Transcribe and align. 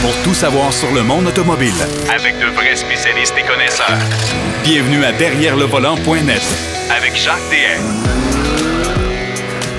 pour 0.00 0.14
tout 0.22 0.34
savoir 0.34 0.72
sur 0.72 0.92
le 0.92 1.02
monde 1.02 1.26
automobile. 1.26 1.72
Avec 2.14 2.38
de 2.38 2.46
vrais 2.54 2.76
spécialistes 2.76 3.34
et 3.38 3.46
connaisseurs. 3.46 3.98
Bienvenue 4.62 5.04
à 5.04 5.12
Derrière 5.12 5.56
le 5.56 5.64
volant.net 5.64 6.42
Avec 6.96 7.16
Jacques 7.16 7.36
DM. 7.50 7.82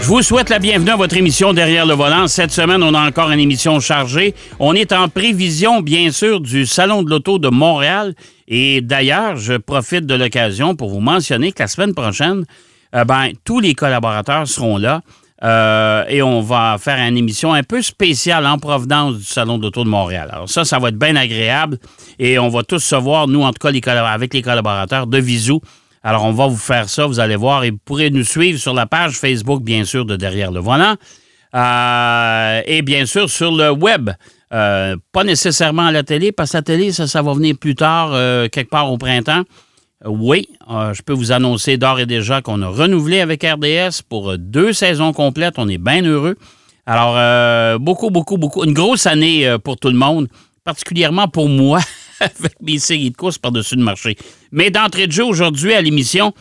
Je 0.01 0.07
vous 0.07 0.21
souhaite 0.21 0.49
la 0.49 0.59
bienvenue 0.59 0.89
à 0.89 0.95
votre 0.95 1.15
émission 1.15 1.53
Derrière 1.53 1.85
le 1.85 1.93
volant. 1.93 2.27
Cette 2.27 2.51
semaine, 2.51 2.81
on 2.83 2.93
a 2.93 3.07
encore 3.07 3.29
une 3.31 3.39
émission 3.39 3.79
chargée. 3.79 4.33
On 4.59 4.73
est 4.73 4.91
en 4.91 5.07
prévision, 5.07 5.81
bien 5.81 6.11
sûr, 6.11 6.41
du 6.41 6.65
Salon 6.65 7.03
de 7.03 7.09
l'Auto 7.09 7.37
de 7.37 7.49
Montréal. 7.49 8.15
Et 8.47 8.81
d'ailleurs, 8.81 9.37
je 9.37 9.53
profite 9.53 10.05
de 10.05 10.15
l'occasion 10.15 10.75
pour 10.75 10.89
vous 10.89 10.99
mentionner 11.01 11.51
que 11.51 11.61
la 11.61 11.67
semaine 11.67 11.93
prochaine, 11.93 12.45
euh, 12.95 13.05
ben, 13.05 13.29
tous 13.45 13.59
les 13.59 13.75
collaborateurs 13.75 14.47
seront 14.47 14.77
là. 14.77 15.01
Euh, 15.41 16.03
et 16.09 16.21
on 16.21 16.41
va 16.41 16.77
faire 16.79 16.97
une 16.97 17.17
émission 17.17 17.53
un 17.53 17.63
peu 17.63 17.81
spéciale 17.81 18.45
en 18.45 18.57
provenance 18.57 19.17
du 19.17 19.23
Salon 19.23 19.57
d'Auto 19.57 19.83
de 19.83 19.89
Montréal. 19.89 20.29
Alors 20.31 20.49
ça, 20.49 20.65
ça 20.65 20.79
va 20.79 20.89
être 20.89 20.99
bien 20.99 21.15
agréable 21.15 21.77
et 22.17 22.37
on 22.39 22.49
va 22.49 22.63
tous 22.63 22.79
se 22.79 22.95
voir, 22.95 23.27
nous 23.27 23.41
en 23.43 23.53
tout 23.53 23.59
cas 23.59 23.69
avec 23.69 24.33
les 24.33 24.41
collaborateurs 24.41 25.07
de 25.07 25.17
Visou. 25.17 25.61
Alors 26.03 26.25
on 26.25 26.33
va 26.33 26.47
vous 26.47 26.57
faire 26.57 26.89
ça, 26.89 27.05
vous 27.05 27.19
allez 27.19 27.37
voir 27.37 27.63
et 27.63 27.71
vous 27.71 27.79
pourrez 27.83 28.09
nous 28.09 28.23
suivre 28.23 28.59
sur 28.59 28.73
la 28.73 28.85
page 28.85 29.13
Facebook, 29.13 29.63
bien 29.63 29.85
sûr, 29.85 30.05
de 30.05 30.17
Derrière 30.17 30.51
le 30.51 30.59
volant 30.59 30.95
euh, 31.55 32.61
et 32.65 32.81
bien 32.81 33.05
sûr 33.05 33.29
sur 33.29 33.51
le 33.51 33.71
web. 33.71 34.09
Euh, 34.51 34.97
pas 35.13 35.23
nécessairement 35.23 35.85
à 35.85 35.91
la 35.91 36.03
télé, 36.03 36.31
parce 36.31 36.51
que 36.51 36.57
la 36.57 36.63
télé, 36.63 36.91
ça, 36.91 37.07
ça 37.07 37.21
va 37.21 37.33
venir 37.33 37.55
plus 37.57 37.75
tard, 37.75 38.11
quelque 38.49 38.69
part 38.69 38.91
au 38.91 38.97
printemps. 38.97 39.43
Oui, 40.05 40.47
euh, 40.69 40.93
je 40.93 41.01
peux 41.01 41.11
vous 41.11 41.33
annoncer 41.33 41.77
d'ores 41.77 41.99
et 41.99 42.05
déjà 42.05 42.41
qu'on 42.41 42.61
a 42.61 42.67
renouvelé 42.67 43.19
avec 43.19 43.43
RDS 43.43 44.01
pour 44.07 44.37
deux 44.37 44.71
saisons 44.71 45.11
complètes. 45.11 45.55
On 45.57 45.67
est 45.67 45.77
bien 45.77 46.03
heureux. 46.03 46.37
Alors, 46.85 47.15
euh, 47.17 47.77
beaucoup, 47.77 48.09
beaucoup, 48.09 48.37
beaucoup. 48.37 48.63
Une 48.63 48.73
grosse 48.73 49.05
année 49.05 49.45
euh, 49.45 49.57
pour 49.57 49.77
tout 49.77 49.89
le 49.89 49.95
monde, 49.95 50.29
particulièrement 50.63 51.27
pour 51.27 51.49
moi, 51.49 51.81
avec 52.21 52.53
mes 52.61 52.79
séries 52.79 53.11
de 53.11 53.17
courses 53.17 53.37
par-dessus 53.37 53.75
le 53.75 53.83
marché. 53.83 54.15
Mais 54.53 54.71
d'entrée 54.71 55.05
de 55.05 55.11
jeu 55.11 55.25
aujourd'hui 55.25 55.73
à 55.73 55.81
l'émission, 55.81 56.33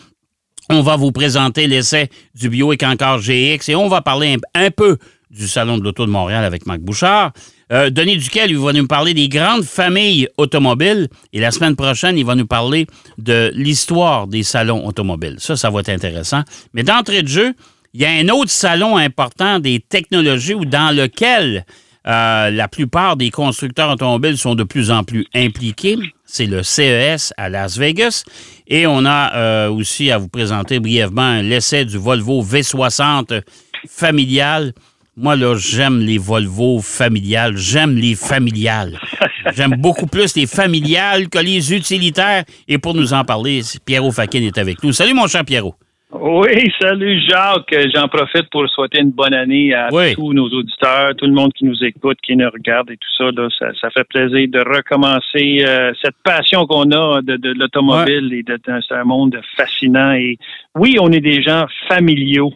on 0.70 0.82
va 0.82 0.94
vous 0.94 1.10
présenter 1.10 1.66
l'essai 1.66 2.10
du 2.36 2.48
Bio 2.50 2.72
et 2.72 2.78
encore 2.84 3.18
GX 3.18 3.68
et 3.68 3.74
on 3.74 3.88
va 3.88 4.02
parler 4.02 4.36
un 4.54 4.70
peu 4.70 4.98
du 5.30 5.46
Salon 5.46 5.78
de 5.78 5.84
l'Auto 5.84 6.06
de 6.06 6.10
Montréal 6.10 6.44
avec 6.44 6.66
Marc 6.66 6.80
Bouchard. 6.80 7.32
Euh, 7.70 7.90
Denis 7.90 8.16
Duquel, 8.16 8.50
il 8.50 8.58
va 8.58 8.72
nous 8.72 8.86
parler 8.86 9.14
des 9.14 9.28
grandes 9.28 9.64
familles 9.64 10.28
automobiles. 10.38 11.08
Et 11.32 11.40
la 11.40 11.50
semaine 11.50 11.76
prochaine, 11.76 12.16
il 12.16 12.24
va 12.24 12.34
nous 12.34 12.46
parler 12.46 12.86
de 13.18 13.52
l'histoire 13.54 14.26
des 14.26 14.42
salons 14.42 14.86
automobiles. 14.86 15.36
Ça, 15.38 15.56
ça 15.56 15.70
va 15.70 15.80
être 15.80 15.90
intéressant. 15.90 16.42
Mais 16.72 16.82
d'entrée 16.82 17.22
de 17.22 17.28
jeu, 17.28 17.54
il 17.94 18.00
y 18.00 18.04
a 18.04 18.10
un 18.10 18.28
autre 18.28 18.50
salon 18.50 18.96
important 18.96 19.58
des 19.58 19.80
technologies 19.80 20.54
dans 20.66 20.94
lequel 20.94 21.64
euh, 22.06 22.50
la 22.50 22.68
plupart 22.68 23.16
des 23.16 23.30
constructeurs 23.30 23.90
automobiles 23.90 24.38
sont 24.38 24.54
de 24.54 24.64
plus 24.64 24.90
en 24.90 25.04
plus 25.04 25.26
impliqués. 25.34 25.98
C'est 26.24 26.46
le 26.46 26.62
CES 26.62 27.34
à 27.36 27.48
Las 27.50 27.76
Vegas. 27.76 28.24
Et 28.66 28.86
on 28.86 29.04
a 29.04 29.34
euh, 29.34 29.70
aussi 29.70 30.10
à 30.10 30.16
vous 30.16 30.28
présenter 30.28 30.80
brièvement 30.80 31.42
l'essai 31.42 31.84
du 31.84 31.98
Volvo 31.98 32.42
V60 32.42 33.42
familial 33.86 34.72
moi, 35.20 35.34
là, 35.34 35.56
j'aime 35.56 35.98
les 35.98 36.16
Volvo 36.16 36.80
familiales. 36.80 37.56
J'aime 37.56 37.96
les 37.96 38.14
familiales. 38.14 38.98
j'aime 39.52 39.74
beaucoup 39.76 40.06
plus 40.06 40.36
les 40.36 40.46
familiales 40.46 41.28
que 41.28 41.38
les 41.38 41.74
utilitaires. 41.74 42.44
Et 42.68 42.78
pour 42.78 42.94
nous 42.94 43.12
en 43.12 43.24
parler, 43.24 43.62
Pierrot 43.84 44.12
Fakin 44.12 44.42
est 44.42 44.58
avec 44.58 44.82
nous. 44.84 44.92
Salut, 44.92 45.14
mon 45.14 45.26
cher 45.26 45.44
Pierrot. 45.44 45.74
Oui, 46.10 46.72
salut 46.80 47.20
Jacques. 47.28 47.74
J'en 47.94 48.08
profite 48.08 48.48
pour 48.50 48.66
souhaiter 48.70 49.00
une 49.00 49.10
bonne 49.10 49.34
année 49.34 49.74
à 49.74 49.88
tous 50.14 50.32
nos 50.32 50.48
auditeurs, 50.48 51.14
tout 51.14 51.26
le 51.26 51.34
monde 51.34 51.52
qui 51.52 51.66
nous 51.66 51.84
écoute, 51.84 52.16
qui 52.22 52.34
nous 52.34 52.48
regarde 52.48 52.90
et 52.90 52.96
tout 52.96 53.30
ça. 53.58 53.72
ça, 53.78 53.90
fait 53.90 54.04
plaisir 54.04 54.48
de 54.48 54.60
recommencer 54.60 55.62
euh, 55.66 55.92
cette 56.02 56.16
passion 56.24 56.66
qu'on 56.66 56.90
a 56.92 57.20
de, 57.20 57.52
l'automobile 57.52 58.32
et 58.32 58.42
de, 58.42 58.58
c'est 58.66 58.94
un 58.94 59.04
monde 59.04 59.38
fascinant. 59.54 60.12
Et 60.12 60.38
oui, 60.74 60.96
on 60.98 61.12
est 61.12 61.20
des 61.20 61.42
gens 61.42 61.66
familiaux. 61.88 62.54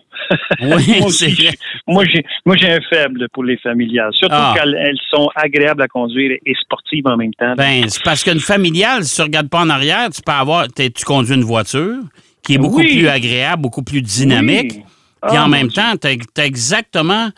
Oui, 0.62 1.02
c'est 1.10 1.28
vrai. 1.28 1.52
Moi, 1.86 2.04
j'ai, 2.12 2.24
moi, 2.46 2.56
j'ai 2.56 2.70
un 2.70 2.80
faible 2.88 3.28
pour 3.32 3.44
les 3.44 3.56
familiales, 3.56 4.12
surtout 4.12 4.34
ah. 4.36 4.54
quand 4.56 4.68
elles 4.68 4.98
sont 5.10 5.28
agréables 5.34 5.82
à 5.82 5.88
conduire 5.88 6.38
et 6.44 6.54
sportives 6.60 7.06
en 7.06 7.16
même 7.16 7.34
temps. 7.34 7.54
Ben, 7.56 7.88
c'est 7.88 8.02
parce 8.04 8.22
qu'une 8.22 8.40
familiale, 8.40 9.04
si 9.04 9.16
tu 9.16 9.22
regardes 9.22 9.48
pas 9.48 9.60
en 9.60 9.70
arrière, 9.70 10.08
tu 10.10 10.22
peux 10.22 10.32
avoir, 10.32 10.68
tu 10.68 11.04
conduis 11.04 11.34
une 11.34 11.42
voiture 11.42 11.98
qui 12.42 12.54
est 12.54 12.58
beaucoup 12.58 12.80
plus 12.80 13.08
agréable, 13.08 13.62
beaucoup 13.62 13.82
plus 13.82 14.02
dynamique. 14.02 14.82
Puis 15.26 15.38
en 15.38 15.44
ah, 15.44 15.48
même 15.48 15.70
temps, 15.70 15.94
tu 16.00 16.08
as, 16.08 16.44
exactement. 16.44 17.30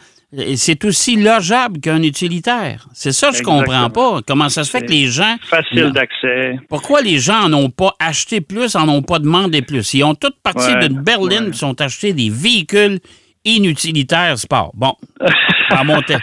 C'est 0.56 0.84
aussi 0.84 1.15
logeable 1.15 1.78
qu'un 1.81 2.03
utilitaire. 2.03 2.88
C'est 2.93 3.12
ça 3.12 3.31
que 3.31 3.37
je 3.37 3.43
comprends 3.43 3.88
pas. 3.88 4.21
Comment 4.27 4.49
ça 4.49 4.65
se 4.65 4.71
fait 4.71 4.83
que 4.83 4.91
les 4.91 5.06
gens. 5.06 5.37
Facile 5.43 5.93
d'accès. 5.93 6.59
Pourquoi 6.69 7.03
les 7.03 7.19
gens 7.19 7.49
n'en 7.49 7.65
ont 7.65 7.71
pas 7.71 7.94
acheté 8.00 8.41
plus, 8.41 8.75
en 8.75 8.88
ont 8.88 9.03
pas 9.03 9.21
demandé 9.21 9.62
plus? 9.62 9.94
Ils 9.94 10.03
ont 10.03 10.16
toutes 10.16 10.41
parti 10.43 10.75
d'une 10.81 11.00
berline 11.03 11.53
qui 11.53 11.59
sont 11.59 11.81
achetés 11.81 12.12
des 12.12 12.31
véhicules 12.31 12.99
inutilitaires 13.44 14.38
sport. 14.38 14.72
Bon, 14.75 14.94
ma 15.71 15.84
montée, 15.84 16.16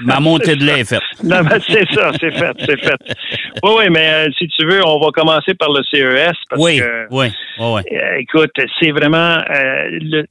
ma 0.00 0.20
montée 0.20 0.56
de 0.56 0.64
lait 0.64 0.80
est 0.80 0.88
faite. 0.88 1.00
Non, 1.24 1.38
c'est 1.66 1.88
ça, 1.94 2.10
c'est 2.20 2.32
fait, 2.32 2.52
c'est 2.58 2.78
fait. 2.78 3.16
Oui, 3.62 3.72
oui, 3.78 3.84
mais 3.90 4.10
euh, 4.12 4.28
si 4.36 4.46
tu 4.48 4.66
veux, 4.66 4.84
on 4.86 4.98
va 4.98 5.10
commencer 5.10 5.54
par 5.54 5.70
le 5.72 5.82
CES. 5.84 6.36
Parce 6.50 6.62
oui, 6.62 6.78
que, 6.78 7.06
oui, 7.10 7.28
oui. 7.58 7.80
Euh, 7.92 8.16
écoute, 8.18 8.52
c'est 8.80 8.90
vraiment, 8.90 9.38
euh, 9.38 10.22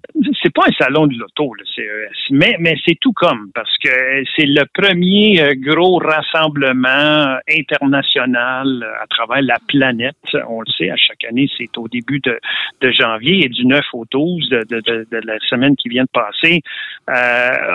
c'est 0.41 0.53
pas 0.53 0.63
un 0.68 0.84
salon 0.84 1.07
de 1.07 1.16
l'auto, 1.18 1.53
le 1.53 1.66
CES, 1.66 2.16
mais, 2.31 2.56
mais 2.59 2.75
c'est 2.85 2.97
tout 3.00 3.13
comme, 3.13 3.50
parce 3.56 3.75
que 3.84 3.90
c'est 4.35 4.46
le 4.46 4.63
premier 4.73 5.41
euh, 5.41 5.53
gros 5.56 6.00
rassemblement 6.00 7.38
international 7.50 8.85
à 9.02 9.07
travers 9.07 9.41
la 9.41 9.57
planète. 9.68 10.16
On 10.50 10.62
le 10.62 10.72
sait, 10.78 10.90
à 10.90 10.97
chaque 10.97 11.23
année, 11.29 11.50
c'est 11.57 11.78
au 11.78 11.88
début 11.88 12.19
de, 12.19 12.40
de, 12.81 12.91
janvier 12.91 13.46
et 13.46 13.50
du 13.50 13.66
9 13.66 13.81
au 13.94 14.06
12 14.12 14.50
de, 14.50 14.63
de, 14.69 15.07
de 15.09 15.22
la 15.25 15.40
semaine 15.50 15.75
qui 15.75 15.90
vient 15.90 16.03
de 16.03 16.09
passer. 16.13 16.62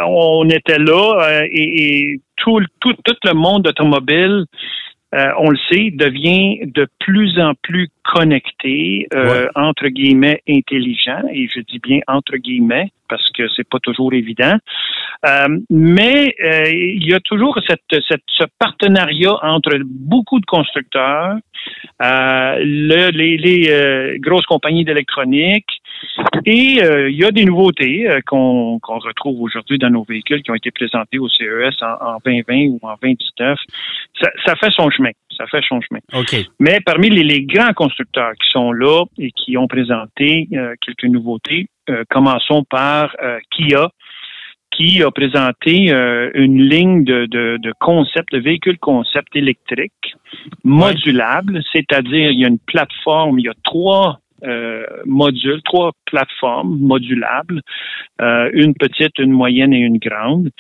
on 0.07 0.49
était 0.51 0.79
là 0.79 1.43
et, 1.51 1.78
et 1.79 2.21
tout, 2.37 2.61
tout, 2.81 2.95
tout 3.05 3.17
le 3.25 3.35
monde 3.35 3.67
automobile 3.67 4.45
euh, 5.15 5.29
on 5.39 5.49
le 5.49 5.59
sait, 5.71 5.91
devient 5.91 6.67
de 6.67 6.87
plus 6.99 7.41
en 7.41 7.55
plus 7.63 7.89
connecté, 8.05 9.07
euh, 9.15 9.49
entre 9.55 9.89
guillemets, 9.89 10.43
intelligent, 10.47 11.23
et 11.33 11.49
je 11.49 11.61
dis 11.61 11.79
bien 11.79 12.01
entre 12.09 12.37
guillemets, 12.37 12.93
parce 13.09 13.27
que 13.31 13.49
c'est 13.57 13.67
pas 13.67 13.79
toujours 13.79 14.13
évident. 14.13 14.59
Euh, 15.27 15.59
mais 15.71 16.35
il 16.39 17.09
y 17.09 17.15
a 17.15 17.21
toujours 17.21 17.59
cette, 17.67 18.03
cette, 18.07 18.23
ce 18.27 18.45
partenariat 18.59 19.35
entre 19.43 19.79
beaucoup 19.83 20.41
de 20.41 20.47
constructeurs, 20.47 21.37
le, 22.01 23.11
les, 23.11 23.39
les 23.39 24.19
grosses 24.19 24.47
compagnies 24.47 24.85
d'électronique, 24.85 25.78
et 26.45 26.81
il 27.09 27.17
y 27.17 27.25
a 27.25 27.31
des 27.31 27.45
nouveautés 27.45 28.09
qu'on 28.27 28.79
retrouve 28.79 29.41
aujourd'hui 29.43 29.79
dans 29.79 29.91
nos 29.91 30.05
véhicules 30.05 30.43
qui 30.43 30.51
ont 30.51 30.55
été 30.55 30.71
présentés 30.71 31.19
au 31.19 31.29
CES 31.29 31.83
en, 31.83 32.15
en 32.15 32.19
2020 32.25 32.55
ou 32.71 32.79
en 32.83 32.95
2019. 33.03 33.59
Ça, 34.21 34.31
ça 34.45 34.57
fait 34.57 34.71
son 34.71 34.91
chemin. 34.91 35.11
Ça 35.39 35.47
fait 35.47 35.63
son 35.69 35.81
chemin. 35.81 36.01
Mais 36.59 36.79
parmi 36.85 37.11
les, 37.11 37.43
grands 37.45 37.73
constructeurs 37.73 38.33
qui 38.33 38.51
sont 38.51 38.73
là 38.73 39.05
et 39.19 39.31
qui 39.31 39.57
ont 39.57 39.69
présenté 39.69 40.49
euh, 40.53 40.75
quelques 40.81 41.05
nouveautés, 41.05 41.69
euh, 41.89 42.03
commençons 42.11 42.65
par 42.65 43.15
euh, 43.23 43.39
Kia, 43.53 43.89
qui 44.73 45.03
a 45.03 45.11
présenté 45.11 45.91
une 46.35 46.63
ligne 46.63 47.03
de, 47.03 47.27
de, 47.27 47.73
concept, 47.81 48.33
de 48.33 48.39
véhicules 48.39 48.79
concept 48.79 49.35
électriques 49.35 50.15
modulables, 50.63 51.63
c'est-à-dire 51.73 52.31
il 52.31 52.39
y 52.39 52.45
a 52.45 52.49
une 52.49 52.61
plateforme, 52.61 53.41
il 53.41 53.47
y 53.47 53.49
a 53.49 53.55
trois 53.65 54.19
modules, 55.05 55.63
trois 55.65 55.93
plateformes 56.07 56.79
modulables, 56.79 57.61
une 58.21 58.75
petite, 58.75 59.19
une 59.19 59.33
moyenne 59.33 59.73
et 59.73 59.79
une 59.79 59.99
grande, 59.99 60.51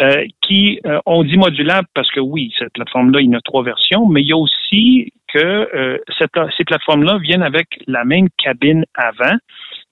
euh, 0.00 0.24
qui, 0.40 0.80
euh, 0.86 0.98
on 1.06 1.22
dit 1.22 1.36
modulable 1.36 1.86
parce 1.94 2.10
que 2.10 2.18
oui, 2.18 2.52
cette 2.58 2.72
plateforme-là, 2.72 3.20
il 3.20 3.30
y 3.30 3.34
a 3.36 3.40
trois 3.40 3.62
versions, 3.62 4.08
mais 4.08 4.22
il 4.22 4.28
y 4.28 4.32
a 4.32 4.36
aussi 4.36 5.12
que 5.28 5.38
euh, 5.38 5.98
ces 6.18 6.64
plateformes-là 6.64 7.18
viennent 7.18 7.42
avec 7.42 7.68
la 7.86 8.04
même 8.04 8.28
cabine 8.42 8.84
avant, 8.94 9.36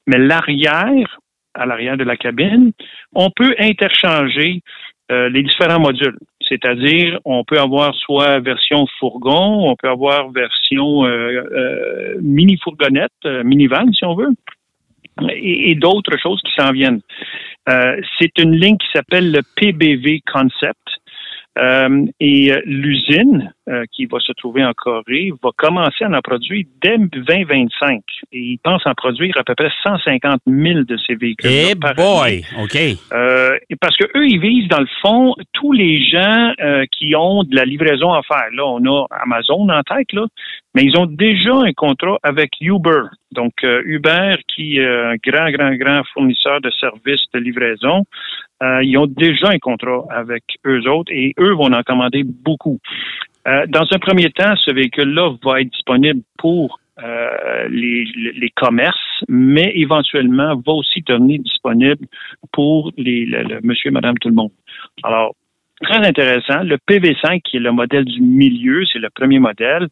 mais 0.06 0.19
l'arrière, 0.19 1.20
à 1.55 1.67
l'arrière 1.67 1.97
de 1.97 2.05
la 2.05 2.17
cabine, 2.17 2.73
on 3.15 3.31
peut 3.31 3.55
interchanger 3.59 4.62
les 5.11 5.43
différents 5.43 5.81
modules. 5.81 6.17
C'est-à-dire, 6.50 7.20
on 7.25 7.44
peut 7.44 7.58
avoir 7.58 7.94
soit 7.94 8.41
version 8.41 8.87
fourgon, 8.99 9.70
on 9.70 9.76
peut 9.76 9.88
avoir 9.88 10.31
version 10.31 11.05
mini 12.20 12.58
fourgonnette, 12.62 13.25
minivan 13.44 13.93
si 13.93 14.05
on 14.05 14.17
veut, 14.17 14.35
et 15.31 15.75
d'autres 15.76 16.19
choses 16.19 16.41
qui 16.43 16.52
s'en 16.58 16.73
viennent. 16.73 17.00
Euh, 17.69 18.00
c'est 18.19 18.38
une 18.38 18.56
ligne 18.56 18.76
qui 18.79 18.88
s'appelle 18.93 19.31
le 19.31 19.43
PBV 19.56 20.23
Concept. 20.32 20.79
Euh, 21.58 22.06
et 22.20 22.52
euh, 22.52 22.61
l'usine 22.64 23.52
euh, 23.69 23.85
qui 23.91 24.06
va 24.06 24.20
se 24.20 24.32
trouver 24.32 24.64
en 24.64 24.73
Corée 24.73 25.32
va 25.43 25.50
commencer 25.56 26.05
à 26.05 26.08
en 26.08 26.20
produire 26.20 26.64
dès 26.81 26.97
2025. 26.97 28.02
Et 28.32 28.38
ils 28.38 28.58
pensent 28.58 28.87
en 28.87 28.94
produire 28.94 29.37
à 29.37 29.43
peu 29.43 29.56
près 29.56 29.70
150 29.82 30.43
000 30.47 30.82
de 30.85 30.97
ces 31.06 31.17
véhicules. 31.17 31.50
Eh 31.50 31.75
boy! 31.75 32.44
OK. 32.62 32.79
parce 33.81 33.97
que 33.97 34.05
eux, 34.17 34.29
ils 34.29 34.41
visent, 34.41 34.69
dans 34.69 34.81
le 34.81 34.88
fond, 35.02 35.35
tous 35.52 35.73
les 35.73 36.00
gens 36.05 36.52
qui 36.93 37.17
ont 37.17 37.43
de 37.43 37.56
la 37.56 37.64
livraison 37.64 38.12
à 38.12 38.23
faire. 38.23 38.49
Là, 38.53 38.67
on 38.67 38.85
a 38.87 39.06
Amazon 39.23 39.69
en 39.69 39.82
tête, 39.82 40.12
là, 40.12 40.26
mais 40.75 40.82
ils 40.85 40.96
ont 40.96 41.06
déjà 41.06 41.55
un 41.55 41.73
contrat 41.73 42.19
avec 42.23 42.53
Uber. 42.61 43.03
Donc, 43.32 43.53
Uber, 43.62 44.37
qui 44.55 44.79
est 44.79 44.87
un 44.87 45.17
grand, 45.17 45.50
grand, 45.50 45.75
grand 45.75 46.03
fournisseur 46.12 46.61
de 46.61 46.70
services 46.70 47.25
de 47.35 47.41
livraison, 47.41 48.05
euh, 48.62 48.83
ils 48.83 48.97
ont 48.99 49.07
déjà 49.07 49.49
un 49.49 49.59
contrat 49.59 50.05
avec 50.11 50.45
eux 50.67 50.89
autres 50.89 51.12
et 51.12 51.35
eux 51.39 51.53
vont 51.53 51.73
en 51.73 51.83
commander 51.83 52.23
beaucoup. 52.25 52.79
Euh, 53.49 53.67
dans 53.69 53.87
un 53.91 53.99
premier 53.99 54.31
temps, 54.31 54.55
ce 54.57 54.71
véhicule-là 54.73 55.35
va 55.43 55.61
être 55.62 55.71
disponible 55.71 56.21
pour 56.39 56.79
euh, 57.03 57.69
les, 57.71 58.05
les, 58.35 58.51
commerces, 58.51 59.25
mais 59.29 59.73
éventuellement 59.75 60.55
va 60.57 60.73
aussi 60.73 61.01
devenir 61.01 61.41
disponible 61.41 62.07
pour 62.53 62.93
les, 62.99 63.25
le, 63.25 63.61
monsieur, 63.62 63.91
madame, 63.91 64.19
tout 64.19 64.29
le 64.29 64.35
monde. 64.35 64.51
Alors, 65.03 65.35
très 65.81 66.06
intéressant. 66.06 66.63
Le 66.63 66.77
PV5, 66.77 67.41
qui 67.41 67.56
est 67.56 67.61
le 67.61 67.73
modèle 67.73 68.05
du 68.05 68.21
milieu, 68.21 68.85
c'est 68.93 68.99
le 68.99 69.09
premier 69.09 69.39
modèle, 69.39 69.89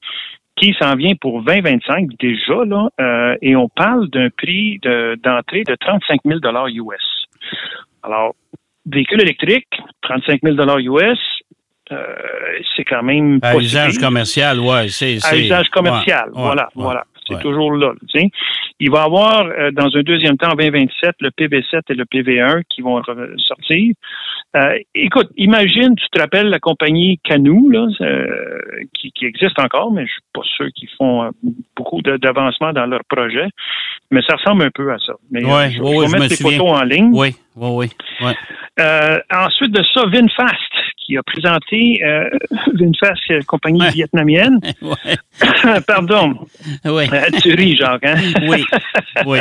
qui 0.56 0.74
s'en 0.78 0.96
vient 0.96 1.14
pour 1.14 1.42
2025 1.42 2.10
déjà, 2.18 2.64
là, 2.66 2.90
euh, 3.00 3.36
et 3.40 3.56
on 3.56 3.68
parle 3.70 4.10
d'un 4.10 4.28
prix 4.28 4.78
d'entrée 4.78 5.62
de, 5.62 5.72
de 5.72 5.76
35 5.76 6.20
000 6.26 6.40
US. 6.90 7.17
Alors, 8.02 8.34
véhicule 8.86 9.22
électrique, 9.22 9.68
35 10.02 10.40
000 10.42 10.56
US, 10.78 11.18
euh, 11.90 12.04
c'est 12.76 12.84
quand 12.84 13.02
même 13.02 13.38
à 13.42 13.56
usage 13.56 13.98
commercial, 13.98 14.60
ouais, 14.60 14.88
c'est 14.88 15.18
à 15.24 15.36
usage 15.36 15.68
commercial, 15.70 16.30
voilà, 16.32 16.68
voilà, 16.74 17.04
c'est 17.28 17.40
toujours 17.40 17.72
là. 17.72 17.92
Tu 18.08 18.30
Il 18.80 18.90
va 18.90 19.02
y 19.02 19.04
avoir 19.04 19.46
euh, 19.46 19.70
dans 19.70 19.94
un 19.94 20.02
deuxième 20.02 20.36
temps 20.36 20.52
en 20.52 20.54
2027 20.54 21.16
le 21.20 21.30
PV7 21.30 21.82
et 21.90 21.94
le 21.94 22.04
PV1 22.04 22.62
qui 22.68 22.82
vont 22.82 23.02
sortir. 23.38 23.94
Euh, 24.56 24.78
écoute, 24.94 25.28
imagine, 25.36 25.94
tu 25.94 26.08
te 26.10 26.20
rappelles 26.20 26.48
la 26.48 26.58
compagnie 26.58 27.18
Canoe, 27.22 27.70
là, 27.70 27.86
qui, 28.94 29.12
qui, 29.12 29.26
existe 29.26 29.58
encore, 29.58 29.92
mais 29.92 30.06
je 30.06 30.12
suis 30.12 30.22
pas 30.32 30.42
sûr 30.56 30.66
qu'ils 30.74 30.88
font 30.96 31.30
beaucoup 31.76 32.00
d'avancement 32.02 32.72
dans 32.72 32.86
leur 32.86 33.04
projet. 33.08 33.48
Mais 34.10 34.22
ça 34.26 34.36
ressemble 34.36 34.62
un 34.64 34.70
peu 34.70 34.90
à 34.90 34.98
ça. 34.98 35.12
Mais 35.30 35.44
ouais, 35.44 35.70
je, 35.70 35.82
vais 35.82 36.18
mettre 36.18 36.28
des 36.28 36.36
photos 36.36 36.80
en 36.80 36.82
ligne. 36.82 37.10
Oui, 37.12 37.34
oui, 37.56 37.90
oui. 38.22 38.32
Euh, 38.80 39.18
ensuite 39.34 39.72
de 39.72 39.82
ça, 39.92 40.06
VinFast, 40.06 40.72
qui 41.08 41.16
a 41.16 41.22
présenté 41.22 42.00
euh, 42.04 42.28
VinFast, 42.74 43.22
euh, 43.30 43.40
compagnie 43.46 43.80
vietnamienne. 43.94 44.60
Pardon. 45.86 46.34
Oui. 46.84 47.04
Euh, 47.10 47.22
tu 47.42 47.54
ris, 47.54 47.76
Jacques, 47.76 48.04
hein? 48.04 48.16
oui, 48.46 48.62
oui. 49.26 49.38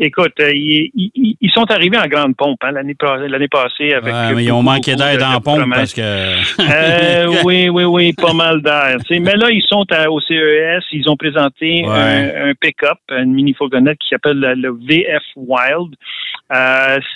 Écoute, 0.00 0.34
ils, 0.40 1.50
sont 1.54 1.70
arrivés 1.70 1.98
en 1.98 2.06
grande 2.08 2.36
pompe 2.36 2.58
hein, 2.62 2.72
l'année 2.72 3.48
passée 3.48 3.92
avec. 3.92 4.12
Ouais, 4.12 4.34
mais 4.34 4.44
ils 4.44 4.52
ont 4.52 4.62
manqué 4.62 4.96
d'air 4.96 5.16
dans 5.18 5.32
la 5.32 5.40
pompe 5.40 5.70
parce 5.70 5.94
que. 5.94 6.02
oui, 7.44 7.68
oui, 7.68 7.84
oui, 7.84 8.12
pas 8.12 8.32
mal 8.32 8.62
d'air. 8.62 8.96
Mais 9.10 9.36
là, 9.36 9.50
ils 9.50 9.64
sont 9.66 9.84
au 10.08 10.20
CES, 10.20 10.84
ils 10.92 11.08
ont 11.08 11.16
présenté 11.16 11.84
un, 11.86 12.52
pick-up, 12.60 12.98
une 13.10 13.32
mini-fourgonnette 13.32 13.98
qui 13.98 14.08
s'appelle 14.08 14.38
le, 14.38 14.70
VF 14.70 15.22
Wild. 15.36 15.94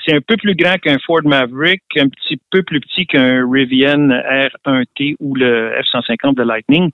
c'est 0.04 0.14
un 0.14 0.20
peu 0.20 0.36
plus 0.36 0.54
grand 0.54 0.76
qu'un 0.78 0.98
Ford 0.98 1.22
Maverick, 1.24 1.82
un 1.98 2.08
petit 2.08 2.40
peu 2.50 2.62
plus 2.62 2.80
petit 2.80 3.06
qu'un 3.06 3.48
Rivian 3.50 4.08
R1T 4.08 5.16
ou 5.20 5.34
le 5.34 5.72
F-150 5.80 6.36
de 6.36 6.42
Lightning. 6.42 6.90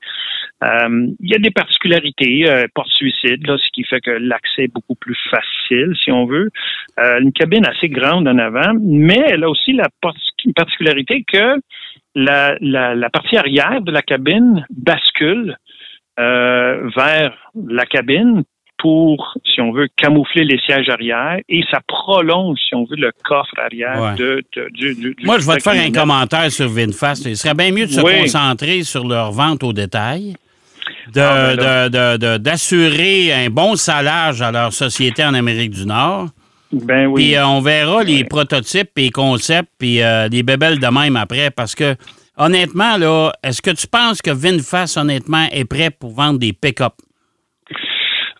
Euh, 0.64 1.08
il 1.20 1.30
y 1.30 1.34
a 1.34 1.38
des 1.38 1.50
particularités, 1.50 2.48
euh, 2.48 2.66
porte-suicide, 2.74 3.46
ce 3.46 3.70
qui 3.72 3.84
fait 3.84 4.00
que 4.00 4.10
l'accès 4.10 4.64
est 4.64 4.72
beaucoup 4.72 4.94
plus 4.94 5.16
facile, 5.30 5.94
si 6.02 6.10
on 6.10 6.24
veut. 6.24 6.50
Euh, 6.98 7.20
une 7.20 7.32
cabine 7.32 7.66
assez 7.66 7.88
grande 7.88 8.26
en 8.26 8.38
avant, 8.38 8.72
mais 8.80 9.22
elle 9.26 9.44
a 9.44 9.50
aussi 9.50 9.72
la 9.72 9.88
particularité 10.54 11.24
que 11.30 11.60
la, 12.16 12.56
la, 12.60 13.10
partie 13.10 13.36
arrière 13.36 13.80
de 13.82 13.92
la 13.92 14.02
cabine 14.02 14.66
bascule 14.70 15.56
vers 16.18 17.32
la 17.54 17.86
cabine 17.86 18.42
pour, 18.78 19.34
si 19.44 19.60
on 19.60 19.72
veut, 19.72 19.88
camoufler 19.96 20.44
les 20.44 20.58
sièges 20.58 20.88
arrière 20.88 21.38
et 21.48 21.62
ça 21.70 21.80
prolonge, 21.86 22.58
si 22.68 22.74
on 22.74 22.84
veut, 22.84 22.96
le 22.96 23.10
coffre 23.24 23.54
arrière 23.58 24.14
de, 24.16 24.44
du, 24.72 25.16
Moi, 25.24 25.38
je 25.38 25.46
vais 25.46 25.56
te 25.56 25.62
faire 25.62 25.84
un 25.84 25.92
commentaire 25.92 26.50
sur 26.50 26.68
VinFast. 26.68 27.24
Il 27.26 27.36
serait 27.36 27.54
bien 27.54 27.72
mieux 27.72 27.86
de 27.86 27.92
se 27.92 28.00
concentrer 28.00 28.82
sur 28.82 29.06
leur 29.06 29.32
vente 29.32 29.62
au 29.62 29.72
détail. 29.72 30.36
Ah, 31.16 31.88
ben 31.88 32.38
d'assurer 32.38 33.32
un 33.32 33.50
bon 33.50 33.76
salaire 33.76 34.40
à 34.40 34.52
leur 34.52 34.72
société 34.72 35.24
en 35.24 35.34
Amérique 35.34 35.70
du 35.70 35.86
Nord. 35.86 36.28
Ben 36.84 37.06
oui. 37.06 37.22
Puis 37.22 37.36
euh, 37.36 37.46
on 37.46 37.60
verra 37.60 38.02
les 38.02 38.24
prototypes 38.24 38.90
et 38.96 39.10
concepts 39.10 39.70
puis 39.78 40.02
euh, 40.02 40.28
les 40.28 40.42
bébelles 40.42 40.78
de 40.78 40.86
même 40.86 41.16
après 41.16 41.50
parce 41.50 41.74
que 41.74 41.94
honnêtement 42.36 42.96
là, 42.96 43.32
est-ce 43.42 43.62
que 43.62 43.70
tu 43.70 43.86
penses 43.86 44.20
que 44.20 44.30
VinFast 44.30 44.96
honnêtement 44.96 45.46
est 45.52 45.64
prêt 45.64 45.90
pour 45.90 46.12
vendre 46.12 46.38
des 46.38 46.52
pick-up? 46.52 46.94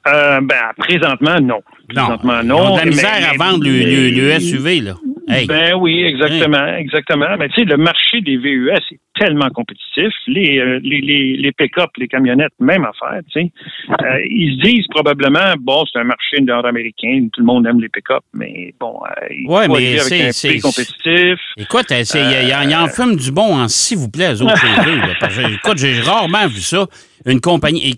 Euh, 0.07 0.41
ben, 0.41 0.73
présentement, 0.79 1.41
non. 1.43 1.61
Présentement, 1.89 2.43
non. 2.45 2.57
Ils 2.57 2.71
ont 2.71 2.75
de 2.75 2.81
la 2.81 2.87
misère 2.87 3.31
à 3.33 3.37
vendre 3.37 3.65
le, 3.65 4.39
SUV, 4.39 4.81
là. 4.81 4.95
Ben 5.27 5.75
oui, 5.81 6.05
exactement, 6.05 6.67
exactement. 6.77 7.37
Mais 7.39 7.49
tu 7.49 7.63
sais, 7.63 7.65
le 7.65 7.77
marché 7.77 8.21
des 8.21 8.37
VUS 8.37 8.71
est 8.71 9.01
tellement 9.19 9.49
compétitif. 9.51 10.13
Les, 10.27 10.59
euh, 10.59 10.81
les, 10.83 11.01
les, 11.01 11.37
les 11.37 11.53
pick-up, 11.53 11.91
les 11.97 12.09
camionnettes, 12.09 12.53
même 12.61 12.85
affaire, 12.85 13.21
tu 13.31 13.41
sais. 13.41 13.53
Euh, 13.91 14.19
ils 14.29 14.57
se 14.57 14.69
disent 14.69 14.87
probablement, 14.91 15.55
bon, 15.61 15.85
c'est 15.93 15.99
un 15.99 16.05
marché 16.05 16.41
nord-américain, 16.41 17.29
tout 17.33 17.41
le 17.41 17.47
monde 17.47 17.67
aime 17.67 17.81
les 17.81 17.89
pick-up, 17.89 18.23
mais 18.35 18.75
bon, 18.79 19.01
euh, 19.05 19.27
il 19.31 19.49
ouais, 19.49 19.69
mais 19.69 19.99
avec 20.01 20.13
un 20.13 20.49
prix 20.49 20.61
compétitif. 20.61 21.41
Écoute, 21.57 21.87
il 21.91 22.71
y, 22.71 22.77
en 22.77 22.89
fume 22.89 23.17
du 23.17 23.33
bon, 23.33 23.67
s'il 23.69 23.99
vous 23.99 24.11
plaît, 24.11 24.35
eux 24.35 24.43
autres, 24.43 24.55
Écoute, 25.53 25.79
j'ai 25.79 26.01
rarement 26.01 26.47
vu 26.47 26.61
ça 26.61 26.87
une 27.27 27.41
compagnie. 27.41 27.95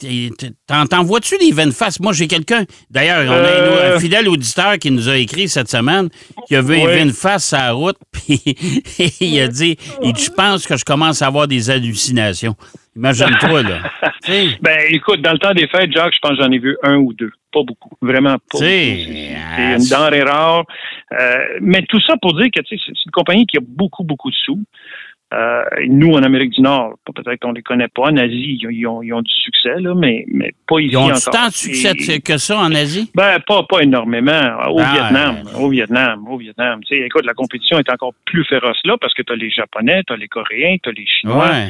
T'en 0.67 1.05
vois-tu 1.05 1.37
des 1.39 1.53
VinFast? 1.53 2.01
Moi, 2.01 2.13
j'ai 2.13 2.27
quelqu'un. 2.27 2.65
D'ailleurs, 2.91 3.25
on 3.29 3.33
a 3.33 3.37
un, 3.37 3.93
euh. 3.93 3.99
fidèle 3.99 4.29
auditeur 4.29 4.79
qui 4.79 4.91
nous 4.91 5.09
a 5.09 5.17
écrit 5.17 5.49
cette 5.49 5.69
semaine 5.69 6.09
qui 6.47 6.57
a 6.57 6.63
vu 6.63 6.81
un 6.81 6.87
VinFast 6.87 7.49
sur 7.49 7.59
la 7.59 7.73
route, 7.73 7.99
puis 8.13 8.41
il 9.21 9.41
a 9.41 9.49
dit 9.49 9.77
Je 10.03 10.31
pense 10.31 10.67
que 10.67 10.77
je 10.77 10.85
commence 10.85 11.23
à 11.23 11.27
avoir 11.27 11.47
des 11.47 11.71
hallucinations. 11.71 12.57
Imagine-toi, 12.97 13.63
là. 13.63 13.79
ben, 14.61 14.79
écoute, 14.91 15.23
dans 15.23 15.33
le 15.33 15.39
temps 15.39 15.55
des 15.55 15.69
fêtes, 15.69 15.93
Jacques, 15.93 16.15
je 16.15 16.19
pense 16.21 16.37
que 16.37 16.43
j'en 16.43 16.51
ai 16.51 16.59
vu 16.59 16.77
un 16.83 16.97
ou 16.97 17.13
deux. 17.13 17.31
Pas 17.53 17.63
beaucoup. 17.63 17.91
Vraiment 18.03 18.39
pas 18.51 18.59
C'est 18.59 19.37
une 19.57 19.89
denrée 19.89 20.25
rare. 20.25 20.65
Euh, 21.13 21.39
mais 21.61 21.83
tout 21.89 22.01
ça 22.01 22.15
pour 22.21 22.35
dire 22.35 22.49
que 22.53 22.61
c'est 22.69 22.77
une 22.77 23.13
compagnie 23.13 23.47
qui 23.47 23.57
a 23.57 23.61
beaucoup, 23.65 24.03
beaucoup 24.03 24.31
de 24.31 24.37
sous. 24.37 24.61
Euh, 25.35 25.63
nous, 25.89 26.13
en 26.13 26.23
Amérique 26.23 26.53
du 26.53 26.63
Nord, 26.63 26.95
peut-être 27.05 27.41
qu'on 27.41 27.53
les 27.53 27.63
connaît 27.63 27.89
pas. 27.89 28.05
En 28.05 28.17
Asie, 28.17 28.59
ils 28.59 28.87
ont, 28.87 29.03
ils 29.03 29.13
ont, 29.13 29.21
du 29.21 29.31
succès, 29.31 29.79
là, 29.79 29.95
mais, 29.95 30.25
mais 30.33 30.53
pas 30.67 30.81
ici 30.81 30.93
ils 30.93 30.97
ont 30.97 31.05
encore. 31.05 31.31
tant 31.31 31.49
de 31.49 31.53
succès 31.53 32.21
que 32.21 32.39
ça 32.39 32.59
en 32.59 32.75
Asie? 32.75 33.11
Ben, 33.15 33.39
pas, 33.47 33.63
pas 33.65 33.81
énormément. 33.81 34.41
Au 34.71 34.81
ah, 34.81 34.93
Vietnam, 34.95 35.37
au 35.59 35.69
Vietnam, 35.69 36.27
au 36.27 36.39
Vietnam. 36.39 36.81
Tu 36.85 36.97
sais, 36.97 37.05
écoute, 37.05 37.27
la 37.27 37.35
compétition 37.35 37.79
est 37.79 37.93
encore 37.93 38.15
plus 38.25 38.45
féroce 38.45 38.81
là 38.85 38.97
parce 38.99 39.13
que 39.13 39.21
tu 39.21 39.33
as 39.33 39.37
les 39.37 39.51
Japonais, 39.51 40.03
tu 40.07 40.15
as 40.15 40.17
les 40.17 40.29
Coréens, 40.29 40.77
tu 40.83 40.89
as 40.89 40.93
les 40.93 41.07
Chinois. 41.07 41.51
Ouais. 41.51 41.69